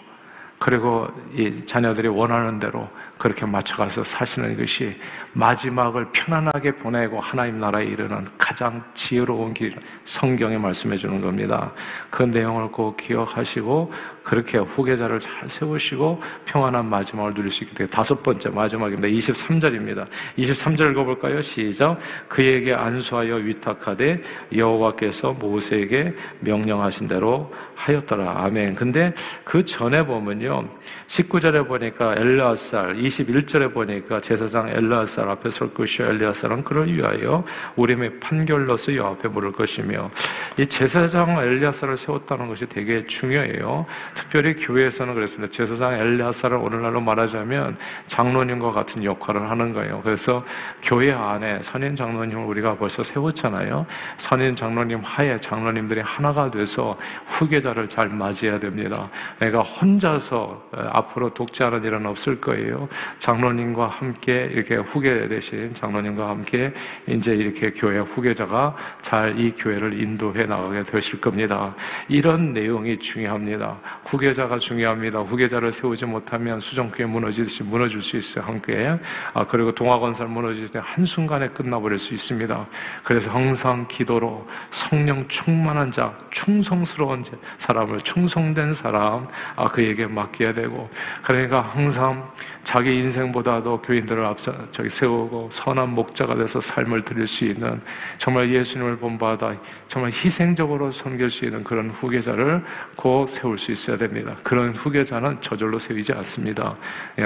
그리고 0.59 1.09
이 1.35 1.65
자녀들이 1.65 2.09
원하는 2.09 2.59
대로 2.59 2.87
그렇게 3.17 3.47
맞춰가서 3.47 4.05
사시는 4.05 4.59
것이 4.59 4.95
마지막을 5.33 6.09
편안하게 6.13 6.77
보내고 6.77 7.19
하나님 7.19 7.61
나라에 7.61 7.87
이르는 7.87 8.29
가장 8.37 8.85
지혜로운 8.93 9.55
길, 9.55 9.75
성경에 10.05 10.59
말씀해 10.59 10.99
주는 10.99 11.21
겁니다. 11.23 11.73
그 12.11 12.25
내용을 12.25 12.71
꼭 12.71 12.99
기억하시고 12.99 13.93
그렇게 14.31 14.59
후계자를 14.59 15.19
잘 15.19 15.49
세우시고 15.49 16.23
평안한 16.45 16.89
마지막을 16.89 17.35
누릴 17.35 17.51
수 17.51 17.65
있게 17.65 17.75
되고 17.75 17.91
다섯 17.91 18.23
번째 18.23 18.51
마지막입니다. 18.51 19.09
23절입니다. 19.09 20.07
23절 20.39 20.93
읽어볼까요? 20.93 21.43
시작. 21.43 21.99
그에게 22.29 22.73
안수하여 22.73 23.35
위탁하되 23.35 24.23
여호와께서 24.55 25.33
모세에게 25.33 26.15
명령하신 26.39 27.09
대로 27.09 27.53
하였더라. 27.75 28.45
아멘. 28.45 28.77
근데 28.77 29.13
그 29.43 29.65
전에 29.65 30.07
보면요. 30.07 30.69
19절에 31.11 31.67
보니까 31.67 32.15
엘라살, 32.17 32.95
21절에 32.95 33.75
보니까 33.75 34.21
제사장 34.21 34.69
엘라살 34.69 35.29
앞에 35.29 35.51
설 35.51 35.75
것이요. 35.75 36.07
엘리아살은 36.07 36.63
그를 36.63 36.95
위하여 36.95 37.45
우림의 37.75 38.21
판결로서 38.21 38.95
여 38.95 39.07
앞에 39.07 39.27
물을 39.27 39.51
것이며 39.51 40.09
이 40.57 40.65
제사장 40.65 41.37
엘리아살을 41.37 41.97
세웠다는 41.97 42.47
것이 42.47 42.65
되게 42.67 43.05
중요해요. 43.09 43.87
특별히 44.15 44.55
교회에서는 44.55 45.15
그랬습니다. 45.15 45.51
제사장 45.51 45.95
엘리아살을 45.95 46.57
오늘날로 46.57 47.01
말하자면 47.01 47.77
장로님과 48.07 48.71
같은 48.71 49.03
역할을 49.03 49.51
하는 49.51 49.73
거예요. 49.73 50.03
그래서 50.05 50.45
교회 50.81 51.13
안에 51.13 51.61
선인 51.63 51.97
장로님을 51.97 52.45
우리가 52.45 52.77
벌써 52.77 53.03
세웠잖아요. 53.03 53.85
선인 54.19 54.55
장로님 54.55 55.01
하에 55.03 55.41
장로님들이 55.41 56.03
하나가 56.03 56.49
돼서 56.53 56.97
후계자를 57.27 57.89
잘 57.89 58.09
맞이해야 58.09 58.61
됩니다. 58.61 59.09
내가 59.41 59.63
혼자서 59.63 61.00
앞으로 61.01 61.35
독재하는 61.35 61.83
일은 61.85 62.07
없을 62.07 62.41
거예요. 62.41 62.89
장로님과 63.19 63.89
함께 63.89 64.49
이렇게 64.53 64.77
후계 64.77 65.27
대신 65.29 65.75
장로님과 65.75 66.29
함께 66.29 66.73
이제 67.09 67.35
이렇게 67.35 67.73
교회 67.73 67.99
후계자가 67.99 68.77
잘 69.03 69.41
이 69.41 69.53
교회를 69.57 69.99
인도해 69.99 70.45
나가게 70.45 70.83
되실 70.83 71.19
겁니다. 71.19 71.75
이런 72.09 72.53
내용이 72.53 72.99
중요합니다. 72.99 73.79
후계자가 74.05 74.59
중요합니다. 74.59 75.21
후계자를 75.21 75.73
세우지 75.73 76.05
못하면 76.05 76.61
수정교회 76.61 77.07
무너지듯이 77.07 77.63
무너질 77.63 78.03
수 78.03 78.19
있어요. 78.19 78.45
함께. 78.45 78.99
아, 79.33 79.47
그리고 79.47 79.75
동화건설 79.75 80.29
무너질 80.29 80.69
때 80.69 80.79
한순간에 80.83 81.49
끝나버릴 81.49 81.99
수 81.99 82.13
있습니다. 82.13 82.67
그래서 83.03 83.31
항상 83.31 83.87
기도로 83.89 84.47
성령 84.71 85.27
충만한 85.29 85.91
자, 85.91 86.13
충성스러운 86.31 87.25
사람을 87.57 88.01
충성된 88.01 88.75
사람, 88.75 89.27
아, 89.57 89.65
그에게 89.69 90.07
맡겨야 90.07 90.53
되고, 90.53 90.90
그러니까 91.23 91.61
항상 91.61 92.31
자기 92.65 92.99
인생보다도 92.99 93.81
교인들을 93.81 94.25
앞서 94.25 94.53
저기 94.71 94.89
세우고 94.91 95.49
선한 95.51 95.91
목자가 95.91 96.35
돼서 96.35 96.61
삶을 96.61 97.03
드릴 97.03 97.27
수 97.27 97.45
있는 97.45 97.81
정말 98.19 98.53
예수님을 98.53 98.99
본받아 98.99 99.55
정말 99.89 100.11
희생적으로 100.11 100.91
섬길 100.91 101.31
수 101.31 101.47
있는 101.47 101.65
그런 101.65 101.91
후계자를 101.91 102.63
곧 102.97 103.27
세울 103.29 103.59
수 103.59 103.73
있어야 103.73 103.97
됩니다. 103.97 104.37
그런 104.43 104.75
후계자는 104.75 105.41
저절로 105.41 105.79
세우지 105.79 106.13
않습니다. 106.13 106.77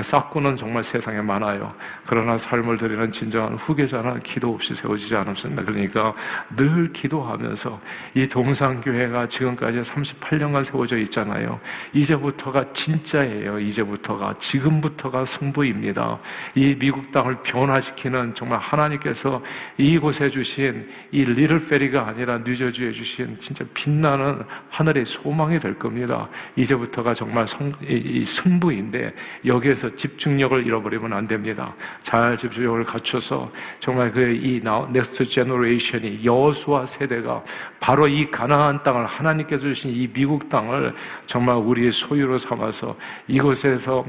싹구는 0.03 0.57
정말 0.57 0.85
세상에 0.85 1.21
많아요. 1.21 1.75
그러나 2.07 2.39
삶을 2.39 2.77
드리는 2.77 3.11
진정한 3.11 3.55
후계자는 3.55 4.23
기도 4.23 4.55
없이 4.55 4.75
세워지지 4.75 5.17
않습니다. 5.17 5.65
그러니까 5.65 6.15
늘 6.57 6.93
기도하면서 6.93 7.81
이 8.15 8.29
동상교회가 8.29 9.29
지금까지 9.29 9.81
38년간 9.81 10.65
세워져 10.65 10.97
있잖아요. 10.99 11.59
이제부터가 11.93 12.73
진짜예요. 12.73 13.54
이제부터가 13.59 14.35
지금부터가 14.35 15.25
승부입니다. 15.25 16.19
이 16.55 16.77
미국 16.79 17.11
땅을 17.11 17.39
변화시키는 17.43 18.35
정말 18.35 18.59
하나님께서 18.59 19.43
이곳에 19.77 20.29
주신 20.29 20.89
이 21.11 21.25
리를 21.25 21.65
페리가 21.65 22.07
아니라 22.09 22.39
뉴저지에 22.39 22.93
주신 22.93 23.39
진짜 23.41 23.65
빛나는 23.75 24.43
하늘의 24.69 25.07
소망이 25.07 25.59
될 25.59 25.79
겁니다. 25.79 26.29
이제부터가 26.57 27.15
정말 27.15 27.49
성, 27.49 27.73
이, 27.89 28.25
승부인데 28.25 29.15
여기에서 29.47 29.95
집중력을 29.97 30.67
잃어버리면 30.67 31.13
안 31.13 31.27
됩니다. 31.27 31.75
잘 32.03 32.37
집중력을 32.37 32.85
갖춰서 32.85 33.51
정말 33.81 34.11
그 34.11 34.35
이 34.35 34.61
next 34.91 35.25
generation이 35.27 36.25
여호수아 36.25 36.87
세대가 36.87 37.43
바로 37.81 38.07
이 38.07 38.31
가나안 38.31 38.83
땅을 38.83 39.07
하나님께서 39.07 39.63
주신 39.63 39.91
이 39.91 40.07
미국 40.07 40.49
땅을 40.49 40.95
정말 41.27 41.57
우리의 41.57 41.93
소유로 41.93 42.39
삼아서 42.39 42.97
이 43.29 43.39
곳에서 43.45 44.05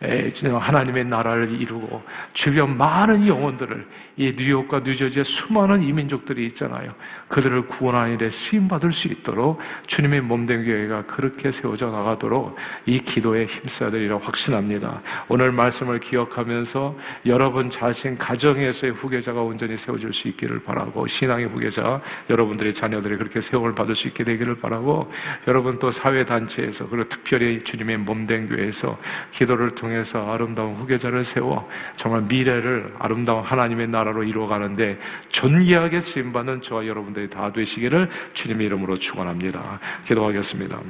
하나님의 0.00 1.04
나라를 1.06 1.60
이루고 1.60 2.02
주변 2.32 2.76
많은 2.76 3.26
영혼들을 3.26 3.86
이 4.16 4.34
뉴욕과 4.36 4.80
뉴저지의 4.80 5.24
수많은 5.24 5.82
이민족들이 5.82 6.46
있잖아요. 6.46 6.94
그들을 7.28 7.66
구원하는 7.66 8.14
일에 8.14 8.30
쓰임 8.30 8.68
받을 8.68 8.92
수 8.92 9.08
있도록 9.08 9.58
주님의 9.86 10.20
몸된 10.20 10.64
교회가 10.64 11.06
그렇게 11.06 11.50
세워져 11.50 11.90
나가도록 11.90 12.56
이 12.86 13.00
기도에 13.00 13.46
힘써야 13.46 13.90
되리라 13.90 14.18
확신합니다. 14.18 15.00
오늘 15.28 15.50
말씀을 15.50 15.98
기억하면서 15.98 16.96
여러분 17.26 17.68
자신 17.68 18.16
가정에서의 18.16 18.92
후계자가 18.92 19.42
온전히 19.42 19.76
세워질 19.76 20.12
수 20.12 20.28
있기를 20.28 20.60
바라고 20.60 21.06
신앙의 21.06 21.46
후계자 21.46 22.00
여러분들의 22.30 22.72
자녀들이 22.74 23.16
그렇게 23.16 23.40
세움을 23.40 23.74
받을 23.74 23.94
수 23.94 24.06
있게 24.06 24.22
되기를 24.22 24.56
바라고 24.56 25.10
여러분 25.48 25.78
또 25.80 25.90
사회 25.90 26.24
단체에서 26.24 26.88
그리고 26.88 27.08
특별히 27.08 27.60
주님의 27.60 27.98
몸된 27.98 28.48
교회에서 28.48 28.98
기도를 29.32 29.74
통해서 29.74 30.32
아름다운 30.32 30.76
후계자를 30.76 31.24
세워 31.24 31.68
정말 31.96 32.22
미래를 32.22 32.94
아름다운 32.98 33.42
하나님의 33.42 33.88
나라로 33.88 34.22
이루어가는데 34.22 34.98
존귀하게 35.30 36.00
쓰임받는 36.00 36.62
저와 36.62 36.86
여러분들 36.86 37.15
이 37.20 37.28
다 37.28 37.52
되시기를 37.52 38.10
주님의 38.34 38.66
이름으로 38.66 38.96
축원합니다. 38.98 39.80
기도하겠습니다. 40.06 40.80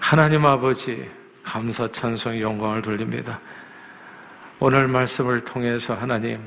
하나님 0.00 0.44
아버지 0.46 1.08
감사 1.42 1.90
찬송 1.90 2.40
영광을 2.40 2.82
돌립니다. 2.82 3.40
오늘 4.60 4.88
말씀을 4.88 5.44
통해서 5.44 5.94
하나님 5.94 6.40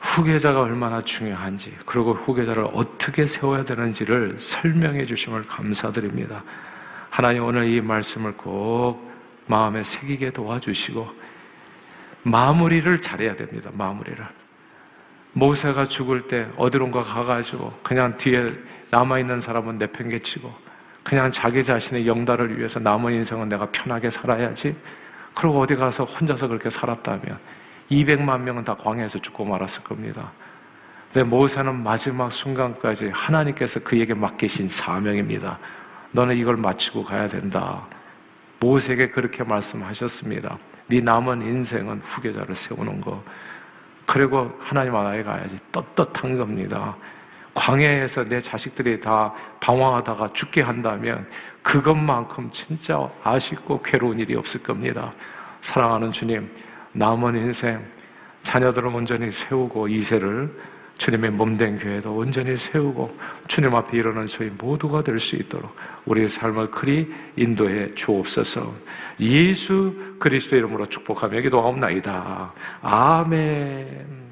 후계자가 0.00 0.62
얼마나 0.62 1.02
중요한지 1.02 1.76
그리고 1.84 2.14
후계자를 2.14 2.66
어떻게 2.72 3.26
세워야 3.26 3.64
되는지를 3.64 4.36
설명해 4.40 5.06
주심을 5.06 5.42
감사드립니다. 5.44 6.42
하나님 7.10 7.44
오늘 7.44 7.68
이 7.68 7.80
말씀을 7.80 8.32
꼭 8.36 9.06
마음에 9.46 9.82
새기게 9.82 10.30
도와주시고 10.30 11.28
마무리를 12.22 13.00
잘해야 13.00 13.36
됩니다. 13.36 13.70
마무리를. 13.72 14.24
모세가 15.38 15.86
죽을 15.86 16.26
때 16.26 16.48
어디론가 16.56 17.04
가가지고 17.04 17.72
그냥 17.82 18.16
뒤에 18.16 18.48
남아있는 18.90 19.40
사람은 19.40 19.78
내팽개치고 19.78 20.52
그냥 21.04 21.30
자기 21.30 21.62
자신의 21.62 22.06
영달을 22.06 22.58
위해서 22.58 22.80
남은 22.80 23.12
인생은 23.12 23.48
내가 23.48 23.66
편하게 23.70 24.10
살아야지. 24.10 24.76
그리고 25.34 25.60
어디 25.60 25.76
가서 25.76 26.04
혼자서 26.04 26.48
그렇게 26.48 26.68
살았다면 26.68 27.38
200만 27.90 28.40
명은 28.40 28.64
다 28.64 28.74
광야에서 28.74 29.20
죽고 29.20 29.44
말았을 29.44 29.84
겁니다. 29.84 30.32
근데 31.12 31.26
모세는 31.26 31.82
마지막 31.82 32.30
순간까지 32.30 33.10
하나님께서 33.14 33.80
그에게 33.80 34.14
맡기신 34.14 34.68
사명입니다. 34.68 35.58
너는 36.10 36.36
이걸 36.36 36.56
마치고 36.56 37.04
가야 37.04 37.28
된다. 37.28 37.86
모세에게 38.60 39.10
그렇게 39.10 39.44
말씀하셨습니다. 39.44 40.58
네 40.88 41.00
남은 41.00 41.42
인생은 41.42 42.00
후계자를 42.00 42.54
세우는 42.54 43.00
거. 43.00 43.22
그리고 44.08 44.50
하나님 44.58 44.96
하나에 44.96 45.22
가야지. 45.22 45.58
떳떳한 45.70 46.38
겁니다. 46.38 46.96
광야에서 47.52 48.24
내 48.24 48.40
자식들이 48.40 48.98
다 49.00 49.34
방황하다가 49.60 50.32
죽게 50.32 50.62
한다면 50.62 51.28
그것만큼 51.62 52.50
진짜 52.50 53.06
아쉽고 53.22 53.82
괴로운 53.82 54.18
일이 54.18 54.34
없을 54.34 54.62
겁니다. 54.62 55.12
사랑하는 55.60 56.10
주님, 56.10 56.50
남은 56.92 57.36
인생 57.36 57.84
자녀들을 58.44 58.88
온전히 58.88 59.30
세우고 59.30 59.88
이세를 59.88 60.58
주님의 60.98 61.30
몸된 61.30 61.78
교회도 61.78 62.12
온전히 62.14 62.56
세우고 62.56 63.16
주님 63.46 63.74
앞에 63.74 63.96
일어는 63.96 64.26
저희 64.26 64.50
모두가 64.50 65.02
될 65.02 65.18
수 65.18 65.36
있도록 65.36 65.74
우리의 66.06 66.28
삶을 66.28 66.70
그리 66.70 67.12
인도해 67.36 67.94
주옵소서. 67.94 68.74
예수 69.20 69.94
그리스도 70.18 70.56
이름으로 70.56 70.86
축복하며 70.86 71.40
기도하옵나이다. 71.40 72.52
아멘. 72.82 74.27